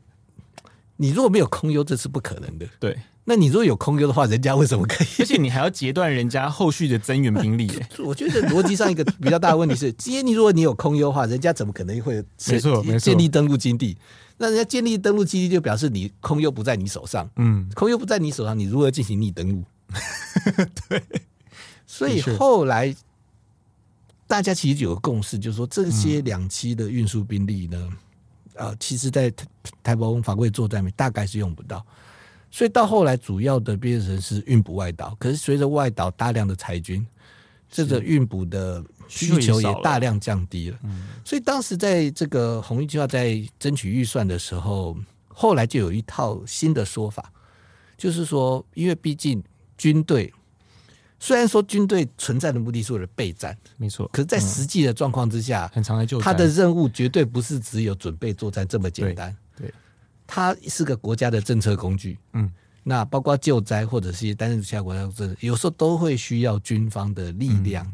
[1.01, 2.67] 你如果没有空优，这是不可能的。
[2.79, 5.07] 对，那你如果有空优的话，人家为什么可以？
[5.17, 7.67] 而且你还要截断人家后续的增援兵力。
[8.05, 13.97] 我觉得逻辑上一个比较大的问题是，今天你如果你有空优的话，人家怎么可能会没错没错建立登陆基地？
[14.37, 19.63] 那人家建立登陆基地，就表示你空优不在你手上，嗯，空优不在你手上，你如何进行逆登陆？
[20.87, 21.03] 对，
[21.87, 22.95] 所以后来
[24.27, 27.89] 大家其实有个共识，就是说这些两栖的运输兵力呢，
[28.55, 29.45] 呃，其实在台
[29.83, 31.85] 台澎防卫作战里面大概是用不到，
[32.49, 37.05] 所以到后来主要的变成是运补外岛，可是随着外岛大量的裁军，
[37.69, 38.83] 这个运补的。
[39.13, 40.79] 需求也大量降低了，
[41.25, 44.95] 所以当时在这个红衣计划在争取预算的时候，
[45.27, 47.29] 后来就有一套新的说法，
[47.97, 49.43] 就是说，因为毕竟
[49.77, 50.33] 军队
[51.21, 59.71] 虽然说军队存在的目的是为了备战，没错，可是，在实际的状况之下，很常来救，他的任务绝对不是只有准备作战这么简单，对，
[60.25, 67.86] 它是个国家的政策工具，嗯，那包括救灾或者是一些担任其他国家政策，有时候都会需要军方的力量。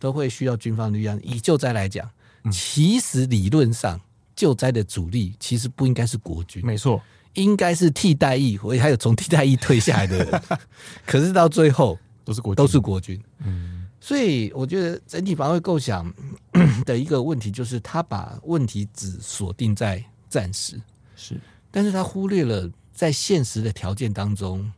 [0.00, 1.20] 都会需要军方力量。
[1.22, 2.10] 以救灾来讲，
[2.50, 4.00] 其实理论上
[4.34, 7.02] 救灾的主力其实不应该是国军，没错，
[7.34, 10.42] 应该是替代役，或还有从替代役退下来的人。
[11.04, 11.98] 可是到最后
[12.30, 13.20] 都是国都是国军。
[13.38, 16.12] 嗯，所以我觉得整体防卫构想
[16.86, 20.80] 的一个问题就是，他把问题只锁定在战时，
[21.16, 21.40] 是，
[21.72, 24.70] 但是他忽略了在现实的条件当中，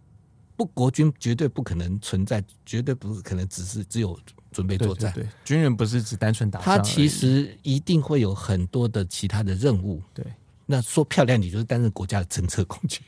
[0.57, 4.19] 不国军绝对不可能存在，绝对不可能只是只有。
[4.51, 10.03] 准备作战，对，军人不是只单纯打仗，他其实一定会有很多的其他的任务。
[10.12, 10.23] 对，
[10.67, 13.01] 那说漂亮点，就是担任国家的政策工具。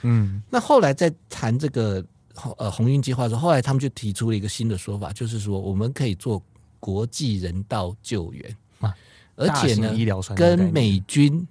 [0.00, 2.02] 嗯，那后来在谈这个
[2.58, 6.42] 呃红运计划的时候，后来他们就提出了一个新的说法，就是说我们可以做
[6.78, 8.94] 国际人道救援啊，
[9.36, 9.94] 而且呢，
[10.34, 11.46] 跟美军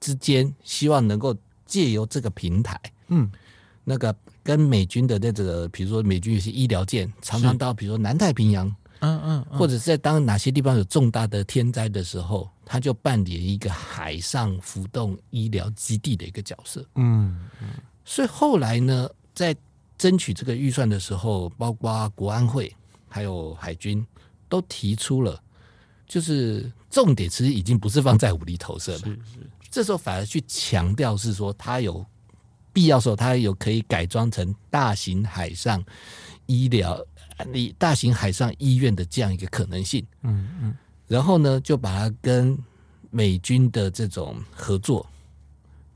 [0.00, 1.36] 之间希望能够
[1.66, 3.30] 借由这个平台，嗯，
[3.84, 4.14] 那个。
[4.44, 8.66] 跟美军的那个，比如说美军有些医疗舰，常常到比如说南太平洋，
[8.98, 16.84] 嗯嗯，或者是在当哪些地方有重大的天灾的时候，他就扮演一个海上浮动医疗基地的一个角色。
[16.96, 17.68] 嗯嗯，
[18.04, 19.54] 所以后来呢，在
[20.02, 22.74] 争取这个预算的时候，包括国安会
[23.08, 24.04] 还有海军
[24.48, 25.40] 都提出了，
[26.08, 32.04] 就是重点其实已经不是放在武力投射了，是是，这时候反而去强调是说它有。
[32.74, 35.84] 必要时候，它有可以改装成大型海上
[36.46, 36.98] 医疗、
[37.76, 40.02] 大型海上医院的这样一个可能性。
[40.22, 42.58] 嗯嗯，然后呢，就把它跟
[43.10, 45.06] 美军的这种合作、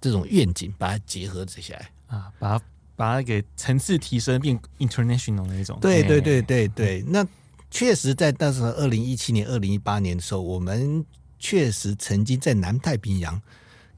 [0.02, 2.64] 这种愿景，把它结合起来啊，把它
[2.96, 5.78] 把它给层次提升，变 international 的那种。
[5.80, 7.24] 对对对对对，那
[7.70, 11.04] 确实在当时二零一七年、二零一八年的时候，我们
[11.38, 13.40] 确实曾经在南太平洋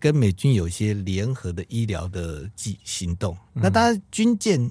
[0.00, 3.36] 跟美军有一些联合的医疗的计行动。
[3.54, 4.70] 嗯、那当然，军舰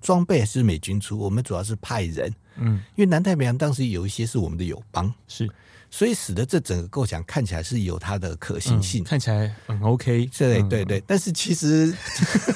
[0.00, 2.34] 装备是美军出，我们主要是派人。
[2.58, 5.46] 嗯，因为南太平洋当时有一些是我们的友邦，是，
[5.90, 10.26] 所以使得这整个构想看起来是有它的可行性，嗯、看起来很 OK。
[10.36, 11.94] 对对对，但是其实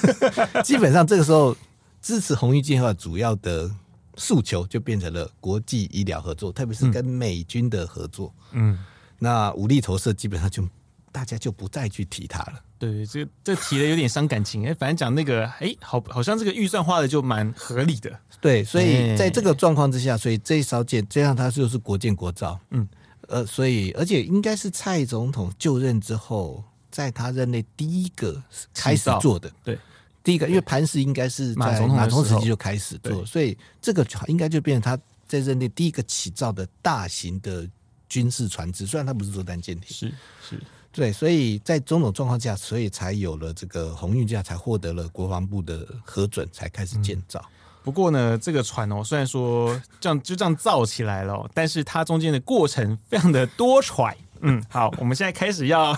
[0.63, 1.55] 基本上这个时候
[2.01, 3.69] 支持红运计划主要的
[4.15, 8.33] 诉求就变成了国际医疗合作，特别是跟美军的合作。
[8.51, 8.77] 嗯，
[9.17, 10.67] 那武力投射基本上就
[11.11, 12.53] 大家就不再去提它了。
[12.77, 14.67] 对，这这提的有点伤感情。
[14.67, 18.11] 哎，反正讲那个，哎，好，好像这个预算花的就蛮合理的。
[18.39, 22.59] 对，所以在这个状况之下，所以这一艘舰，这样它就是国建国造。
[22.71, 22.87] 嗯，
[23.31, 28.41] 呃，所以而且应该是蔡总统就任之后，在他任内第一个
[28.73, 29.51] 开始做的。
[29.63, 29.79] 对，
[30.23, 37.67] 第一个，因为磐石应该是在马总统时期就开始做，所以这个应该就变成他在任内第一个起造的大型的
[38.09, 39.87] 军事船只，虽然它不是作战舰艇。
[39.95, 40.13] 是
[40.49, 40.61] 是。
[40.91, 47.39] 对，所以在种种状况下，所以才有了这个鸿运架，才获得了国防部的核准，才开始建造。
[47.39, 47.49] 嗯、
[47.83, 54.13] 不过呢，这个船哦，虽然说这样就这样造起来了，但是它中间的过程非常的多舛。
[54.43, 55.95] 嗯，好， 我们现在开始要，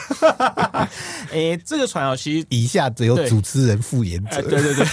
[1.31, 4.41] 哎，这个船哦，其实以下只有主持人负责、呃。
[4.41, 4.85] 对对对，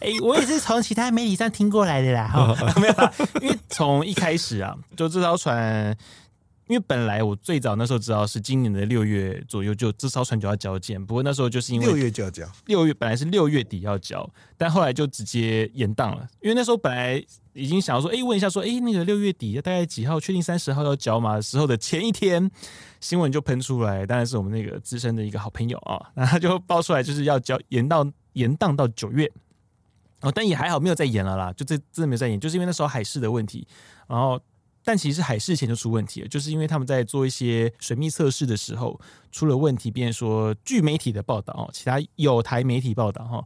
[0.00, 5.96] 哎， 我也是从其他媒体上听过来的啦，哈、哦，没有啦，因为从一开始啊，就这艘船。
[6.70, 14.24] 因为本来我最早那时候知道是今年的六月左右就这艘船就要交件，不过那时候就是因为六月就要交，六月本来是六月底要交，
[14.56, 16.24] 但后来就直接延档了。
[16.40, 17.20] 因为那时候本来
[17.54, 21.40] 已经想要说，哎，问一下说，哎，那个六月底大概几号确定三十号要交嘛？
[21.40, 22.48] 时候的前一天
[23.00, 29.28] 新闻就喷出来，当然是我们那个资深的一个好朋友啊，然后他就爆出来就是要交延到延档到九月
[30.20, 33.66] 哦，但也还好没有再延了啦，就这真的没有再延，就是因为那时候海事的问题，
[34.06, 34.40] 然后。
[34.82, 38.98] 但其实海事前就出问题了，就是因为他们在做一些水密测试的时候
[39.30, 43.44] 出了问题，变成说据媒体的报道哦，其他有台媒体报道哈，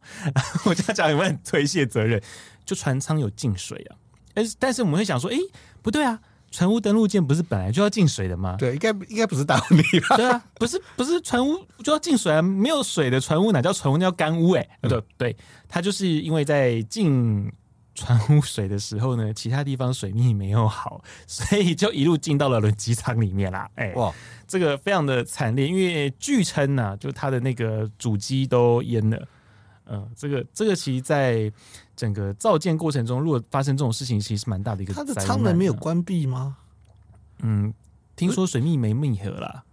[0.65, 2.23] 我这样讲有没有推卸责任？
[2.65, 3.97] 就船舱有进水啊，
[4.33, 5.37] 但是但是我们会想说，哎，
[5.83, 6.21] 不对啊，
[6.53, 8.57] 船坞登陆舰不是本来就要进水的吗？
[8.57, 10.17] 对，应该应该不是大问题吧？
[10.17, 15.37] 对啊，不是不是船坞就要进水啊，没有水的船坞哪叫船坞，叫干坞哎，对对，
[15.69, 17.53] 它就是因为在进。
[17.95, 23.71] 船污水的时候呢，其他地方水密没有好，所以就一路进到了轮机舱里面啦。
[23.77, 24.13] 哎、欸，哇，
[24.47, 29.17] 这个非常的惨烈，因为据称呢，就它的那个主机都淹了。
[29.87, 31.53] 嗯、呃，这个这个其实在
[31.95, 34.93] 整个造舰过程中，如果发生这种事情，其实是蛮大的一个。
[34.93, 36.57] 它的舱门没有关闭吗？
[37.41, 37.73] 嗯，
[38.17, 39.65] 听说水密没密合啦。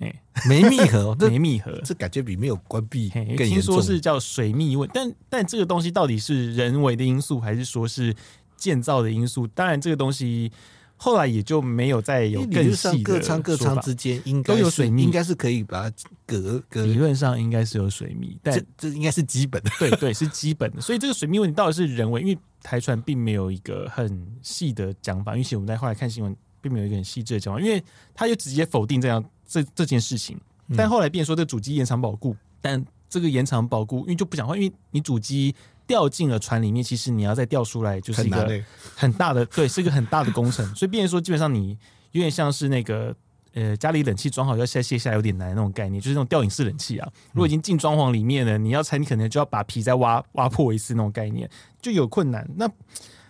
[0.00, 3.48] 哎，没密合， 没密合，这感觉比没有关闭更。
[3.48, 8.14] 听说是叫水密问，但但这个东西到底是人为的因素，还是说是
[8.56, 9.46] 建造的因素？
[9.48, 10.50] 当然，这个东西
[10.96, 16.84] 后来也就没有再有更细的各舱各舱之间应该都有水密，应该是可以把它隔隔。
[16.84, 20.80] 理论上应该是有水密，但这这应该是基本的， 对对，是基本的。
[20.80, 22.20] 所以这个水密问题到底是人为？
[22.20, 27.82] 因为台船并没有一个很细的讲法，因为我们在后来看新闻，并没有一个很细致的讲法，因为
[28.14, 29.24] 他就直接否定这样。
[29.50, 30.38] 这这件事情，
[30.76, 35.54] 但后来变说这主机延长保固，但这个延长保固，因为就不讲话，因为你主机
[35.86, 38.62] 掉进了船里面，其实你要再掉出来，就是一个
[38.94, 40.66] 很大的，对，是一个很大的工程。
[40.76, 41.78] 所以变说，基本上你
[42.12, 43.16] 有点像是那个
[43.54, 47.10] 呃家里冷气装好要再卸下来有点难那种概念，就是那种吊饮式冷气啊。
[47.32, 51.48] 如果已经进装潢里面了，你要拆，你可能就要把皮再挖挖破一次那种概念，
[51.80, 52.46] 就有困难。
[52.56, 52.70] 那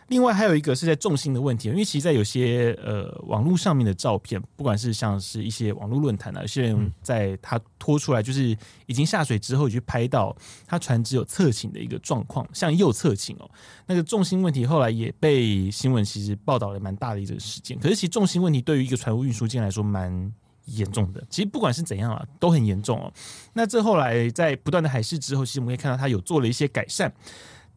[0.08, 10.34] 另外还有一个是在重心的问题，因为其实，在有些呃网络上面的照片，不管是像是一些网络论坛啊，有些人在他拖出来，就是已经下水之后，去拍到
[10.66, 13.50] 他船只有侧倾的一个状况，向右侧倾哦。
[13.86, 17.78] 那个重心问题后来也被新闻其实报道了蛮大的一个事件。
[17.78, 20.32] 可是其实重心问题对于一个船坞运输舰来说蛮
[20.64, 21.22] 严重的。
[21.28, 23.12] 其实不管是怎样啊，都很严重哦。
[23.52, 27.12] 那这后来在不断的海试之后，其实我们可以看到他有做了一些改善。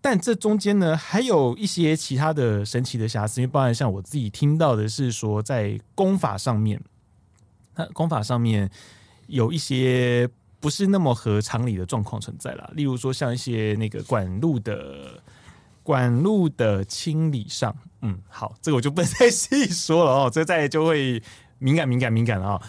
[0.03, 6.81] 但这中间呢，还有一些其他的神奇的瑕疵，因为包含像我自己听到的是说，在功法上面，
[7.75, 8.67] 那功法上面
[9.27, 10.27] 有一些
[10.59, 12.67] 不是那么合常理的状况存在啦。
[12.73, 15.21] 例如说，像一些那个管路的
[15.83, 21.21] 管路的清理上，嗯，好，这个我就不 再细说了哦，这再就会
[21.59, 22.61] 敏感、敏感、敏感了啊，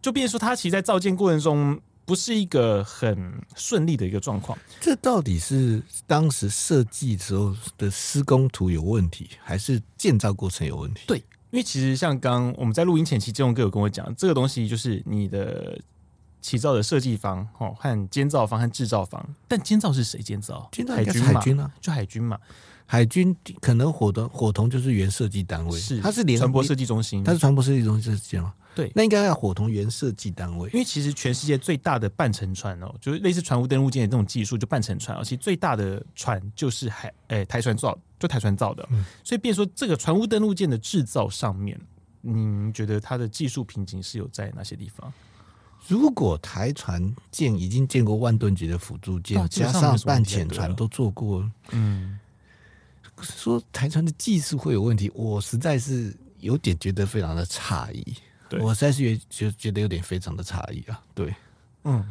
[0.00, 1.78] 就变成说，它其实，在造剑过程中。
[2.04, 4.58] 不是一个很顺利的一个状况。
[4.80, 11.02] 这到底是当时设计时候的施工图有问题，还是建造过程有问题？
[11.06, 11.18] 对，
[11.50, 15.80] 因为其实像刚我们在录音前期，建宏哥有跟我讲，这个东西就是你的
[16.40, 19.34] 起造的设计方哦，和监造方和制造方。
[19.46, 20.68] 但监造是谁监造？
[20.72, 22.38] 监造海军嘛，海军啊，就海军嘛。
[22.86, 28.54] 海军可能伙同伙同就是原设计单位，是它是联船舶设计中心，它是船舶设计中心这样吗？
[28.74, 41.78] 对，那应该要伙同原设计单位，因为其实全世界最大的半沉船哦，就是类似船坞登陆舰的这种技术，就半沉船，而且最大的船就是海诶、欸、台船造，就台船造的，嗯、所以变说这个船坞登陆舰的制造上面，
[42.22, 45.12] 您觉得它的技术瓶颈是有在哪些地方？
[45.86, 52.18] 如果台船舰已经见过万吨级的辅助舰，加上半潜船都做过，嗯，
[53.22, 58.14] 说台船的技术会有问题，我实在是有点觉得非常的诧异。
[58.60, 61.34] 我实在是觉觉得有点非常的诧异啊，对，
[61.84, 62.06] 嗯，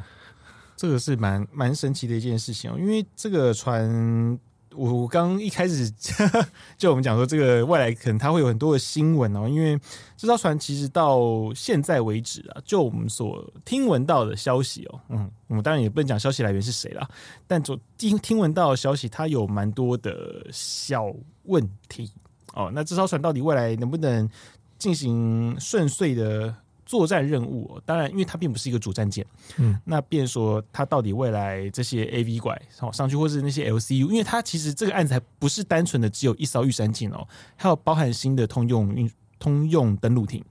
[0.76, 4.40] 这个是蛮蛮神奇的一件事情哦，因为这个船，
[4.76, 5.90] 我我刚一开始
[6.78, 9.80] 就我们讲说，这个未来可能它会有很多的新闻哦，因为
[10.16, 11.20] 这艘船其实到
[11.54, 17.08] 现在为止啊，就我们所听闻到的消息哦，嗯，我们当然也不能讲消息来源是谁啦，
[17.48, 21.14] 但就听听闻到的消息，它有蛮多的小
[21.44, 22.12] 问题。
[22.54, 24.30] 哦，那这艘船到底未来能不能
[24.78, 26.54] 进行顺遂的
[26.92, 29.26] 作战任务，哦当然，因为它并不是一个主战舰，
[29.56, 32.62] 嗯，那变说它到底未来这些 AV 拐
[32.92, 37.26] 上去，或是那些 LCU，因为它其实这个案子还不是单纯的只有一艘玉山舰哦，
[37.56, 40.44] 还有包含新的通用运通用登陆艇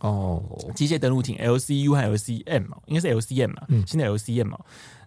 [0.00, 0.42] 哦，
[0.74, 4.58] 机械登陆艇 LCU 和 LCM 应该是 LCM 嘛，嗯，新的 LCM 嘛，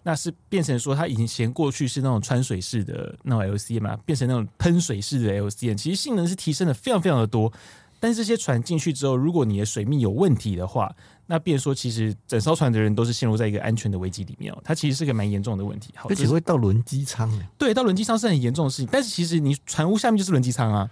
[0.02, 7.52] 那是变成说它以前过去是那种穿水式的那种 LCM 嘛，变成那种喷水式的 LCM，其实性能是提升的非常非常的多。
[8.00, 10.94] 但是这些船进去之后，如果你的水密有问题的话，
[11.26, 14.58] 那便说其实整艘船的人都是陷入在一个安全的危机里面哦。
[14.64, 17.30] 它其实是个蛮严重的问题，而且会到轮机舱。
[17.58, 18.88] 对，到轮机舱是很严重的事情。
[18.90, 20.90] 但是其实你船坞下面就是轮机舱啊，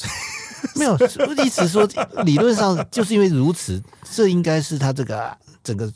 [0.76, 0.96] 没有
[1.44, 1.88] 意思说，
[2.24, 5.92] 理论上就是因为如此，这应该是它这个整个。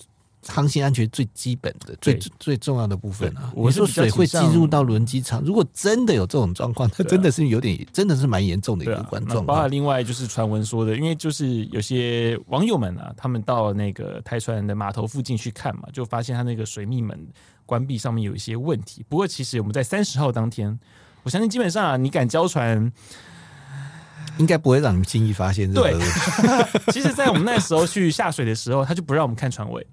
[0.49, 3.53] 航行安全最基本的、最最重要的部分啊！
[3.55, 9.47] 我说水会进入到轮机舱，如果真的有这种状况，那真的是有点，真的是蛮严重的一个状况。
[9.47, 17.27] 包括另外就是传闻说的，因为就是有些网友们啊，他们到那个台船的码头附近去看嘛，就发现他那个水密门
[17.67, 19.05] 关闭上面有一些问题。
[19.09, 20.79] 不过其实我们在三十号当天，
[21.23, 22.91] 我相信基本上啊，你敢交船，
[24.39, 25.71] 应该不会让你们轻易发现。
[25.73, 25.95] 对，
[26.93, 29.87] 其实，在我们那时候去下水的时候，他就不让我们看船尾。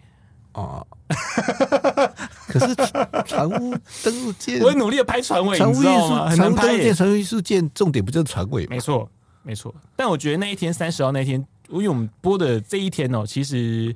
[0.56, 0.88] 哦，
[2.47, 2.74] 可是
[3.26, 6.93] 船坞登陆舰，我很努力的拍船尾，船坞艺术，很难拍。
[6.93, 8.70] 船坞艺术舰重点不就是船尾吗？
[8.70, 9.10] 没错，
[9.43, 9.76] 没错。
[9.97, 13.93] 但我觉得那一天三十号那一天，因为我们播的这一天哦，其实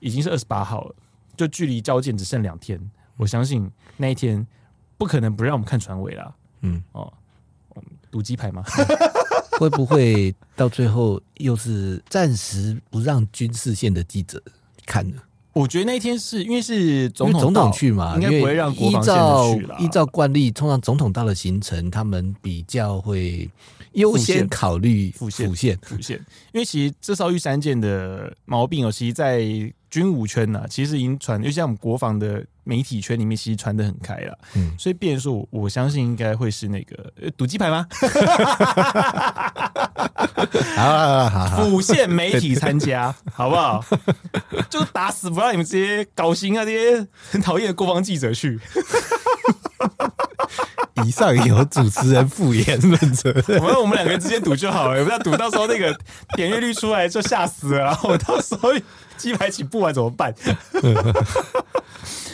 [0.00, 0.94] 已经是二十八号了，
[1.36, 2.78] 就距离交舰只剩两天。
[3.16, 4.44] 我相信那一天
[4.98, 6.34] 不可能不让我们看船尾啦。
[6.62, 7.12] 嗯，哦，
[8.10, 8.64] 赌鸡排吗？
[9.60, 14.42] 会不会到最后又是暂时不让军事线的记者
[14.84, 15.22] 看呢？
[15.52, 19.14] 我觉得那一天是因为是总统总统去嘛，应该不会让国防线
[19.60, 19.76] 去了。
[19.78, 23.50] 依照惯例，通常总统到了行程，他们比较会
[23.92, 26.16] 优先考虑复线复线复线。
[26.52, 29.42] 因为其实这艘玉山舰的毛病哦，其实，在
[29.90, 34.38] 军武圈呢，其实已经传，因为像我们国防的媒体圈里面，其实传的很开了。
[34.54, 37.86] 嗯，所以变成说，我相信应该会是那个赌鸡排吗？
[40.76, 43.84] 好，好，好，辅线媒体参加，好不好？
[44.68, 48.60] 就打死不让你们这些搞型啊，这些很讨厌的国防记者去。
[51.04, 53.34] 以上有主持人负言论责。
[53.58, 55.98] 我们我们两个人之间赌就好了，也不要赌到时候那个
[56.36, 58.70] 点阅率出来就吓死了，然后到时候
[59.16, 60.32] 鸡排起不完怎么办？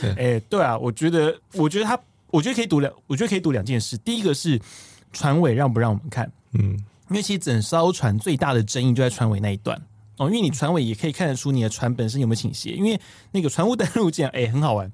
[0.17, 3.97] 哎、欸，对啊，我觉得，我觉得他，我觉得可以赌两，我觉得可以赌两件事。
[3.99, 4.61] 第一个是
[5.13, 6.31] 船尾让不让我们看？
[6.53, 6.71] 嗯，
[7.11, 9.81] 因为其实整艘船最大的争议就在船尾那一段
[10.17, 14.91] 哦，因为你船尾也可以看得出你的船本身有没有倾斜，因为那个船坞登陆舰，哎、欸，很好玩。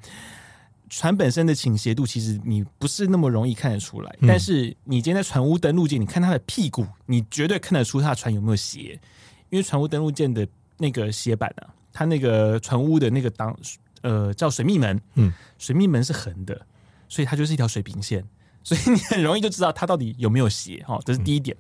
[0.90, 9.00] 船本身的倾斜度其实你不是那么容易看得出来，但是你今天在船坞登陆舰，你看它的屁股，你绝对看得出它的船有没有斜，
[9.48, 10.46] 因为船坞登陆舰的
[10.76, 13.57] 那个斜板啊，它那个船坞的那个档，
[14.05, 16.66] 呃，叫水密门，嗯，水密门是横的，
[17.09, 18.22] 所以它就是一条水平线，
[18.62, 21.57] 所以你很容易就知道它到底有没有斜，哈，这是第一点。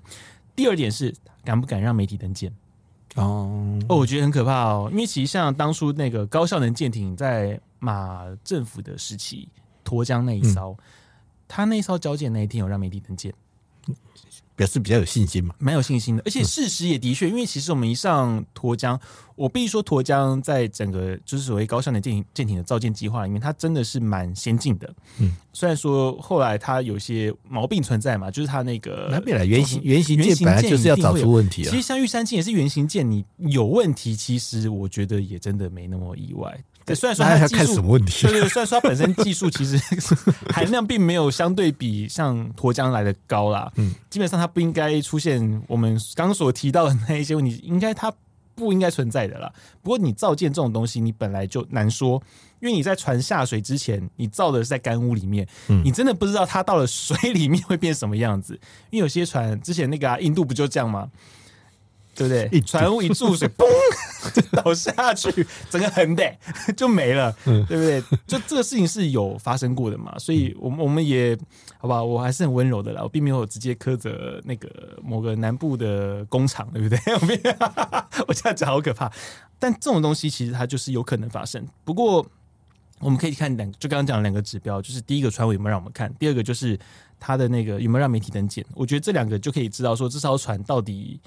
[0.54, 2.52] 第二点是敢不敢让媒体登舰。
[3.14, 3.80] 哦。
[3.88, 9.48] 哦，我觉得很可怕哦，因为其实像当初那个高效能舰艇在马政府的时期，
[9.82, 10.84] 沱江那一艘，嗯、
[11.48, 13.32] 他那一艘交舰那一天有让媒体登舰，
[14.56, 16.22] 表示比较有信心嘛，蛮有信心的。
[16.24, 18.98] 而且事实也的确，因为其实我们一上沱江，
[19.34, 24.94] 我必须说沱江在整个就是所谓高效能舰艇舰艇的造舰计划里面，它真的是蛮先进的。
[25.18, 31.70] 嗯，虽然说后来它有些毛病存在嘛，就是它那个那本来原型原型舰本来就是要找出问题啊。
[31.70, 36.56] 其实像玉山舰也是原型舰，你有问题，其实我觉得也真的没那么意外。
[36.86, 39.78] 对，虽然说它要看什么问题，对对，虽然说它本身技术其实
[40.52, 48.12] 含量并没有相对比像沱江来的高啦，嗯，基本上它不应该出现我们刚刚所提到的那一些问题，应该它
[48.54, 49.52] 不应该存在的啦。
[49.82, 52.22] 不过你造舰这种东西，你本来就难说，
[52.60, 58.54] 因为你在船下水之前，你造的是在干屋里面，嗯，你真的不知道它到了水里面会变什么样子。
[58.90, 61.10] 因为有些船之前那个啊，印度不就这样吗？
[62.14, 62.60] 对不对？
[62.60, 63.66] 船坞一注水， 嘣，
[64.32, 66.24] 就倒下去，整个横的
[66.76, 68.00] 就没了，对不对？
[68.26, 70.18] 就这个事情是有发生过的嘛？
[70.18, 71.36] 所以，我们我们也
[71.78, 76.98] 好吧，我还是很温柔的啦，我并没有直接苛责那个某个南部的工厂，对不对？
[77.20, 79.10] 我我这样讲好可怕。
[79.58, 81.66] 但这种东西其实它就是有可能发生。
[81.84, 82.24] 不过，
[83.00, 86.78] 我们可以看两，就刚刚讲的两个指标，就是第一个船尾有没有让我们看，第二个就是
[87.18, 88.64] 它的那个有没有让媒体登舰。
[88.74, 91.20] 我觉得这两个就可以知道说这艘船到底。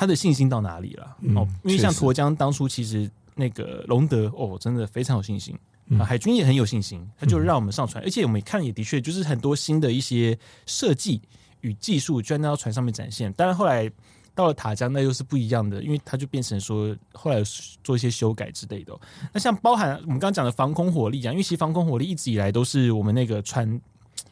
[0.00, 1.14] 他的信心到哪里了？
[1.36, 5.54] 哦，因为像沱江当初其实那个隆德哦，真的非常有信心，
[6.02, 11.20] 海军也很有信心，他就让我们上船，而且我们看也的确就是很多新的一些设计
[11.60, 13.30] 与技术，就在那艘船上面展现。
[13.34, 13.92] 当然后来
[14.34, 17.42] 到了塔江，那又是不一样的，因为它就变成说后来
[17.84, 18.98] 做一些修改之类的。
[19.34, 23.78] 那像包含我们刚刚讲的防空火力啊，因为其实防空火力一直以来都是我们那个船，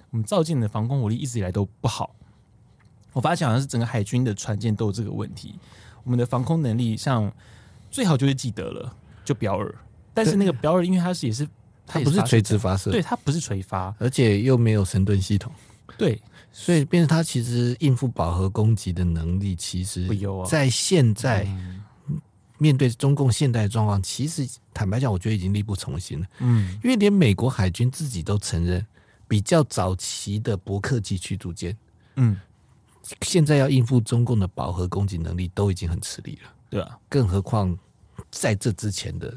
[0.08, 2.16] 我们造舰的防空火力一直以来都不好。
[3.12, 5.58] 我发现好像是整个海军的船舰都有这个问题。
[6.04, 7.30] 我们的防空能力，像
[7.90, 9.74] 最好就是记得了，就标二。
[10.14, 11.46] 但是那个标二，因为它是也是
[11.86, 15.52] 它不是垂直发射，对，它不是垂发，而且又没有神盾系统，
[15.98, 20.08] 对，所以变成它其实应付饱和攻击的能力，其实
[20.46, 21.46] 在现在
[22.56, 26.26] 面对中共现代状况，其实坦白讲，我觉得已经力不从心了。
[26.38, 28.84] 嗯，因为连美国海军自己都承认，
[29.28, 31.76] 比较早期的伯克级驱逐舰，
[32.16, 32.40] 嗯。
[33.22, 37.76] 现在要应付中共的饱和攻击能力都已经很吃力了，对啊，更何况
[38.30, 39.34] 在这之前的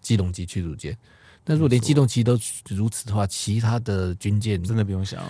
[0.00, 0.96] 机动机驱逐舰，
[1.44, 2.38] 那如果连机动机都
[2.68, 5.22] 如此的话，其他的军舰真的不用想，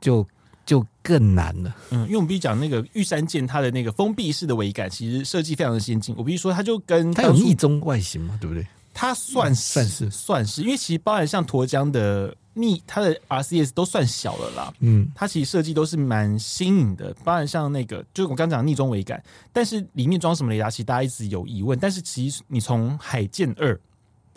[0.00, 0.26] 就
[0.66, 1.76] 就更难了。
[1.90, 6.14] 嗯，因为我们必须讲那个玉山舰，它的那个封闭式的桅杆其实设计非常的先进。
[6.18, 8.66] 我必须说，它就跟它有逆中外形嘛，对不对？
[8.92, 12.34] 它算是算是算是，因为其实包含像沱江的。
[12.60, 21.78] 你它的 RCS 都算小了啦，嗯，它其实设计都是蛮新颖的，当然像那个，就是我刚讲逆中桅杆，但是里面装什么雷达，其实大家一直有疑问。
[21.78, 23.78] 但是其实你从海剑二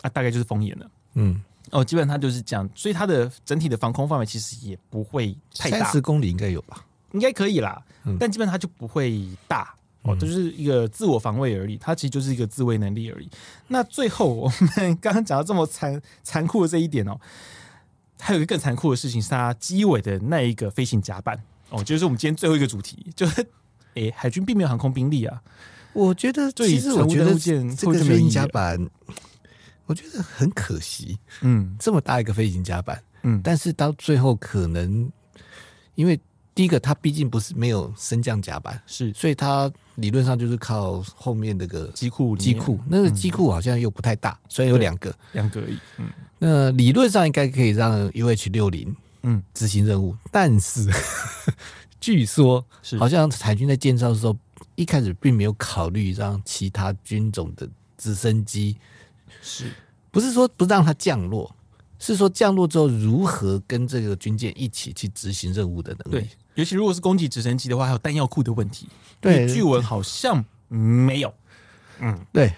[0.02, 1.42] 啊，大概就是风眼了，嗯，
[1.72, 6.84] 哦，基本上它就是这样，所以它的整体的防空范围其实也不会太大，三十公里应该有吧？
[7.12, 13.28] 应该可以啦，嗯，但基本上它就不会大哦，就是一个自我防卫而已，它其实就是一个自卫能力而已。
[13.66, 17.18] 那最后我们 刚刚讲到这么残残酷的这一点哦。
[18.24, 21.36] 还有一个更残酷的事情是，它机尾的那一个飞行甲板
[21.70, 23.44] 哦，就是我们今天最后一个主题，就是
[23.94, 25.42] 诶，海军并没有航空兵力啊。
[25.92, 28.88] 我觉得，其实我觉得这个飞行甲板，
[29.86, 31.18] 我觉得很可惜。
[31.40, 35.10] 嗯，这么大一个飞行甲板，嗯，但是到最后可能
[35.96, 36.18] 因为。
[36.54, 45.78] 第一个，它毕竟不是没有升降甲板，是，所以它理论上就是靠后面那个机库，机库那个机库好像又不太大，所以有两个，两个而已。
[45.96, 50.86] 嗯，那理论上应该可以让 UH 六零嗯执行任务，但是
[51.98, 54.36] 据说是好像海军在建造的时候
[54.74, 58.76] 一开始并没有考虑让其他军种的直升机，
[59.40, 59.70] 是
[60.10, 61.50] 不是说不让它降落？
[61.98, 66.24] 是说降落之后如何跟这个军舰一起去执行任务的能力？
[66.24, 66.28] 对。
[66.54, 68.88] 尤其如果是攻击直升机的话，还有弹药库的问题。
[69.20, 71.32] 对，据闻好像没有。
[72.00, 72.52] 嗯，对。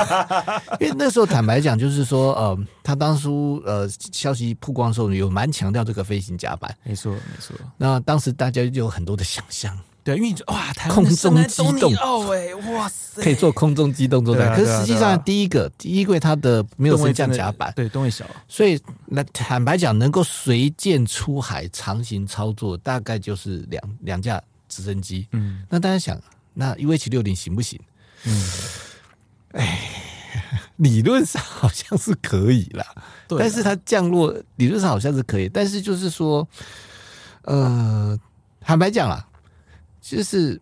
[0.80, 6.76] 因为那时候坦白讲，就是说，呃，他当初呃消息曝光的时候，有蛮强调这个飞行甲板。
[6.84, 7.56] 没错，没错。
[7.78, 9.78] 那当时大家就有很多的想象。
[10.06, 11.92] 对，因为哇，空中机动。
[11.96, 14.54] 哦，哎，哇塞，可以做空中机动作战。
[14.54, 25.26] 可是实际上，第一个，第一个它的没有升降甲板，对，吨位小，所以那坦白讲，能够随舰出海长行操作，大概就是两两架直升机。
[25.32, 26.16] 嗯，那大家想，
[26.54, 27.76] 那 UH 六零行不行？
[28.26, 28.48] 嗯，
[29.54, 29.90] 哎，
[30.76, 32.86] 理论上好像是可以啦，
[33.36, 36.46] 但是它降落理论上好像是可以，但是就是说，
[37.42, 38.16] 呃，
[38.60, 39.25] 坦白讲啦。
[40.14, 40.60] 就是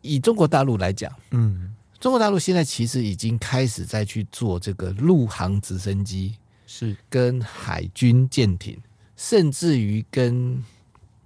[0.00, 6.34] 以中国大陆来讲，嗯，中国大陆现在其实已经开始在去做这个陆航直升机，
[6.66, 6.96] 是。
[7.10, 8.80] 跟海军舰艇，
[9.16, 10.62] 甚至于跟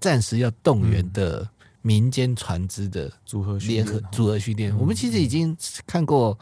[0.00, 1.48] 暂时要动员的
[1.82, 4.76] 民间船只的组合联合组合训练。
[4.76, 5.56] 我们其实已经
[5.86, 6.38] 看过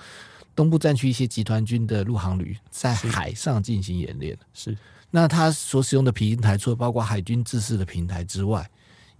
[0.54, 4.36] 东部战区一些集团军的陆航旅在海上进行演练。
[4.54, 4.76] 是，
[5.10, 8.70] 那他所使用的平台，除了包括海军制式的平台之外，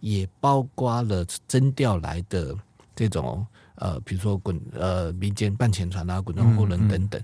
[0.00, 2.54] 也包括了征调来的
[2.96, 3.46] 这种
[3.76, 7.22] 呃，比如说滚呃民间半潜船啊、滚动货轮等等。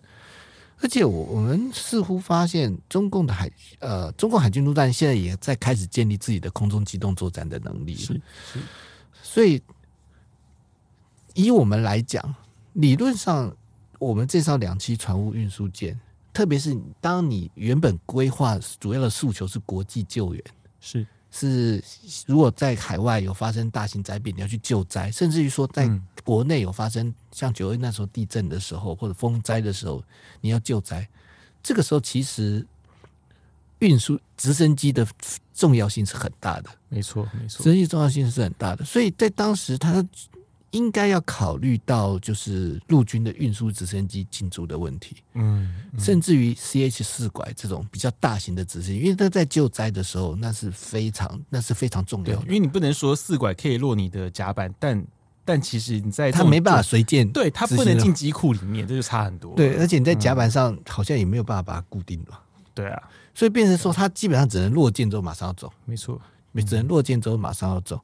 [0.78, 7.94] 而且我我们似乎发现，中共的海呃，中共海军陆战现在也在开始建立自己的空中机动作战的能力。
[7.94, 8.12] 是
[8.52, 8.60] 是，
[9.22, 9.62] 所以
[11.32, 12.34] 以我们来讲，
[12.74, 13.56] 理论上，
[13.98, 15.98] 我们这艘两栖船坞运输舰，
[16.30, 20.44] 特别是当你原本规划主要的诉求是国际救援，
[20.78, 21.06] 是。
[21.38, 21.82] 是，
[22.26, 25.88] 如果在海外有发生大型灾变，你要去救灾，甚至于说在
[26.24, 30.02] 国内有发生像九一那时候地震的时候或者风灾的时候，
[30.40, 31.06] 你要救灾，
[31.62, 32.66] 这个时候其实
[33.80, 35.06] 运输直升机的
[35.52, 36.70] 重要性是很大的。
[36.88, 40.02] 没错，没错，直升机重要性是很大的，所以在当时他。
[40.76, 52.42] 应该要考虑到就是陆军的运输直升机进驻的问题，嗯，嗯，甚至于 CH 四拐这种比较大型的直升机，因为它在救灾的时候，那是非常那是非常重要的。
[52.42, 55.06] 因为你不能说四拐可以落你的甲板，但
[55.44, 59.54] 但其实你在它没办法随舰，对，它不能进机库里面，这就差很多。
[59.54, 62.40] 对，而且你在甲板上好像也没有办法把它固定了。
[62.74, 63.02] 对啊，
[63.34, 66.20] 所以变成说它基本上只能落舰之后马上要走，没错，
[66.66, 68.00] 只能落舰之后马上要走。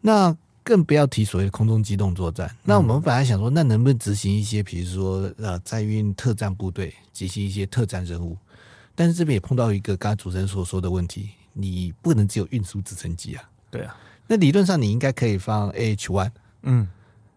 [0.00, 2.54] 那更不要提所谓的空中机动作战。
[2.62, 8.36] 那我们本来想说，那能不能执行一些，比如说呃，在运特战部队，执行一些特战任务？
[8.94, 13.42] 但是这边也碰到一个刚才主持人所说的问题，你不能只有运输直升机啊。
[13.70, 13.96] 对啊。
[14.26, 16.30] 那理论上你应该可以放 AH One。
[16.62, 16.88] 嗯。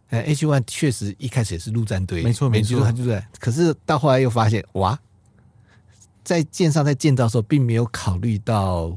[0.10, 3.28] 呃，AH One 确实一开始也是陆战队，没错没错，他就在。
[3.40, 4.98] 可是到后来又发现，哇，
[6.24, 8.96] 在舰上在建造的时候，并没有考虑到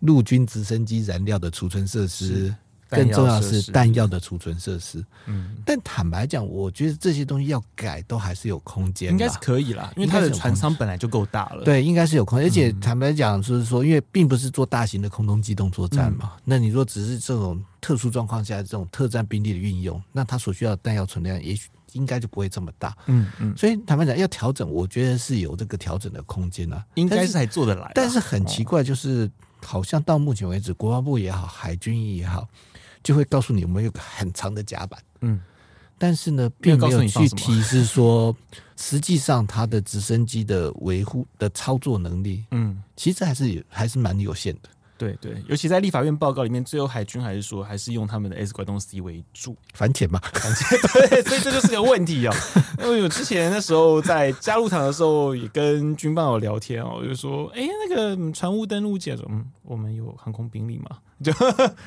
[0.00, 2.54] 陆军直升机燃料的储存设施。
[2.88, 29.28] 更重要的是弹药的储存设施，嗯，但坦白讲，我觉得这些东西要改都还是有空间，应该是可以啦，因为它的船舱本来就够大了，对，应该是有空间，而且坦白讲，就是说，因为并不是做大型的空中机动作战嘛，嗯、那你说只是这种特殊状况下这种特战兵力的运用，那它所需要的弹药存量也许应该就不会这么大，嗯嗯，所以坦白讲，要调整，我觉得是有这个调整的空间啊，应该是还做得来，但是很奇怪，就是
[29.64, 32.46] 好像到目前为止，国防部也好，海军也好。
[33.06, 35.40] 就会告诉你，我们有个很长的甲板，嗯，
[35.96, 38.36] 但是呢，并没有去提示说，
[38.76, 44.68] 实际上它的直升机的维护的操作能力，嗯，其实还是有还是蛮有限的。
[44.98, 50.78] 对对，尤其在立法院报告里面，最后海军还是说，还是用他们的 S 拐动 C 为主， 反潜嘛，反潜。
[51.08, 52.34] 对，所以这就是个问题哦。
[52.82, 60.98] 因为我之前那时候在加入场的时候，也跟军办有聊天哦，就说，哎，那个船坞登陆舰，嗯，我们有航空兵力嘛？
[61.22, 61.32] 就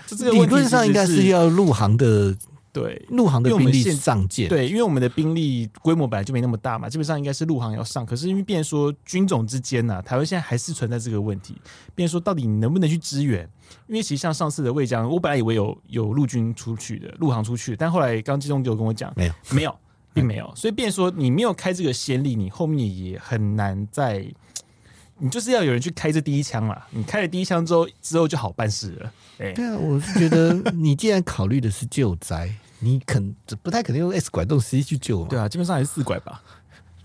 [0.08, 2.36] 就这个理论上应该是要陆航的。
[2.72, 8.06] 对，陆航的兵力上舰，对，因为我们的兵力规模本来就没那么大嘛，基本上应该是陆航要上。
[8.06, 11.56] 可是因为变说军种之间呢、啊，台湾现在还是存在这个问题，
[11.96, 13.50] 变说到底你能不能去支援？
[13.88, 19.76] 因为其实像上次的魏将，我本来以为有有陆军出去的，陆航出去，但后来刚机动就跟我讲，没有，没有，
[20.14, 20.52] 并没有。
[20.56, 24.26] 所以变说你没有开这个先例，你后面也很难再，
[25.20, 26.76] 你就是要有人去开这第一枪嘛。
[26.92, 29.12] 你开了第一枪之后，之后就好办事了。
[29.38, 32.50] 对，对啊，我是觉得你既然考虑的是救灾，
[32.80, 35.28] 你肯不太可能用 S 拐动 C 去救嘛？
[35.30, 36.42] 对啊，基本上还是四拐吧。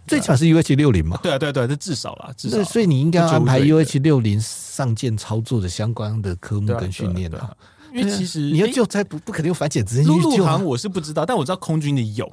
[0.07, 1.19] 最起码是 UH 六零嘛？
[1.23, 2.63] 对啊，对啊，对啊，这至少啦，至少。
[2.63, 7.57] 所以你应该要安排 UH 六零上舰操作的相关的科目跟训练啊。
[7.93, 10.37] 因为其实你要救灾不不可能用反潜直升机去救。
[10.39, 12.31] 陆航我是不知道，但我知道空军的有，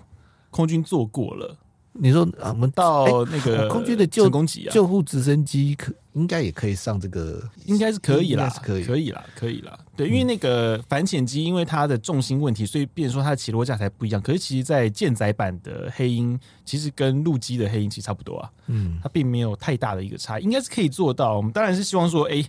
[0.49, 1.55] 空军做过了。
[1.93, 4.29] 你说啊，我们到那个空军的救
[4.71, 9.77] 救护直升机可应该也可以上这个，应该是可以啦，是可以，可以啦，可以啦。
[9.95, 14.21] 对，因为那个反潜机，因为它的重心问题，所以变成说它的起落架才不一样。
[14.21, 18.49] 可是其实，在舰载版的黑鹰，其实跟陆基的黑鹰其实差不多啊。
[18.67, 21.35] 嗯，它并没有太大的一个差异，应该是可以做到。
[21.35, 22.43] 我们当然是希望说，哎，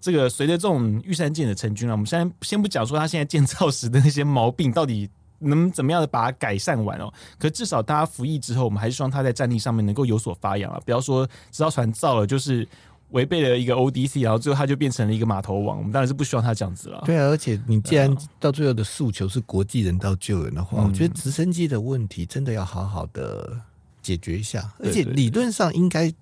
[0.00, 5.10] 这个随着这种玉山舰的成军啊，我们现在先不讲说它现在建造时的那些毛病到底。
[5.38, 7.12] 能怎么样的把它改善完哦？
[7.38, 10.80] 可至少大家服役之后，我们还是希望他在战力上面能够有所发扬啊！
[10.84, 12.66] 不要说这艘船造了就是
[13.10, 15.78] 违背了一个 ODC，然后最后它就变成了一个码头王。
[15.78, 17.02] 我们当然是不希望它这样子了。
[17.06, 23.58] 对啊，而且你既然到最后的诉求是国际人道救援的话，我觉得直升机的问题真的要好好的
[24.02, 24.70] 解决一下。
[24.78, 26.12] 而且理论上应该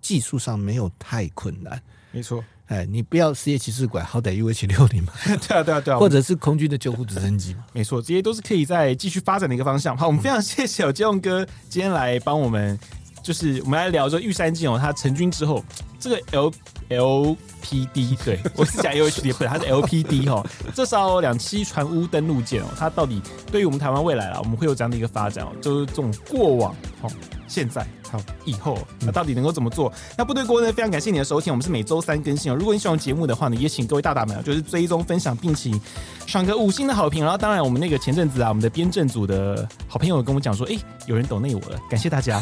[0.00, 1.80] 技术上没有太困难。
[2.10, 2.44] 没错。
[2.66, 5.12] 哎，你不要失业骑士馆，好歹 UH 六零嘛。
[5.26, 7.64] 对啊，对啊，对啊，或者是空军的救护直升机嘛。
[7.72, 9.96] 没错，这些都是可以在继续发展的一个方向。
[9.96, 12.78] 好，我们非常谢谢有建宏哥今天来帮我们，
[13.22, 15.62] 就是我们来聊这玉山金哦，他成军之后，
[16.00, 16.50] 这个 L
[16.98, 20.44] LPD，对 我是讲 LHD，不对，它是 LPD 哈。
[20.74, 23.20] 这艘两栖船坞登陆舰哦，它到底
[23.50, 27.10] 对于我们台湾未来啊，我们会有这样的一个发展哦，就是这种过往哦。
[27.46, 29.92] 现在好，以后那到底能够怎么做？
[30.16, 30.72] 那部队锅呢？
[30.72, 32.56] 非常感谢你的收听，我们是每周三更新哦。
[32.56, 35.78] 如果你喜欢节目的话呢，也请各位大大们就是追踪分享，并请
[36.26, 37.22] 赏个五星的好评。
[37.22, 42.40] 然后当然，我们那个前阵子啊，我们的编政组的好朋友跟我讲说，哎、欸，有人抖内我了，感谢大家。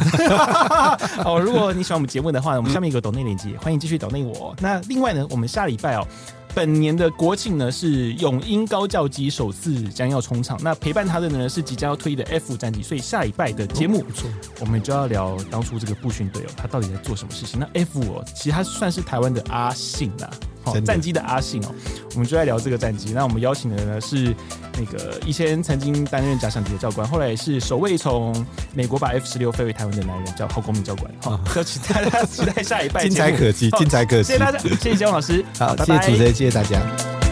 [1.27, 4.42] 哦，如果你喜欢我们节目的话呢，我们下面有个抖内链接，欢迎继续抖内我。
[4.61, 6.07] 那另外呢，我们下礼拜哦。
[6.55, 14.29] 本年的国庆呢，是永鹰高教机首次将要冲场，那陪伴他的呢是即将要退役的 F 战机，所以下礼拜的节目，不错，
[14.61, 17.59] 我们就要聊当初这个步训队哦，他到底在做什么事情？
[17.59, 20.29] 那 F 哦，其实他算是台湾的阿信呐。
[20.65, 21.69] 好，战机的阿信哦，
[22.15, 23.13] 我们就在聊这个战机。
[23.13, 24.35] 那我们邀请的呢是
[24.79, 28.35] 那个以前曾经担任假想敌的教官，后来也是首位从
[28.75, 31.11] 美国把 F 十六飞回台湾的男人，叫侯公明教官。
[31.23, 34.25] 好，就期待大家期待下一拜， 精彩可期，精彩可期。
[34.25, 37.32] 谢谢大家，谢谢姜老师，好，谢谢主持人，谢谢大家。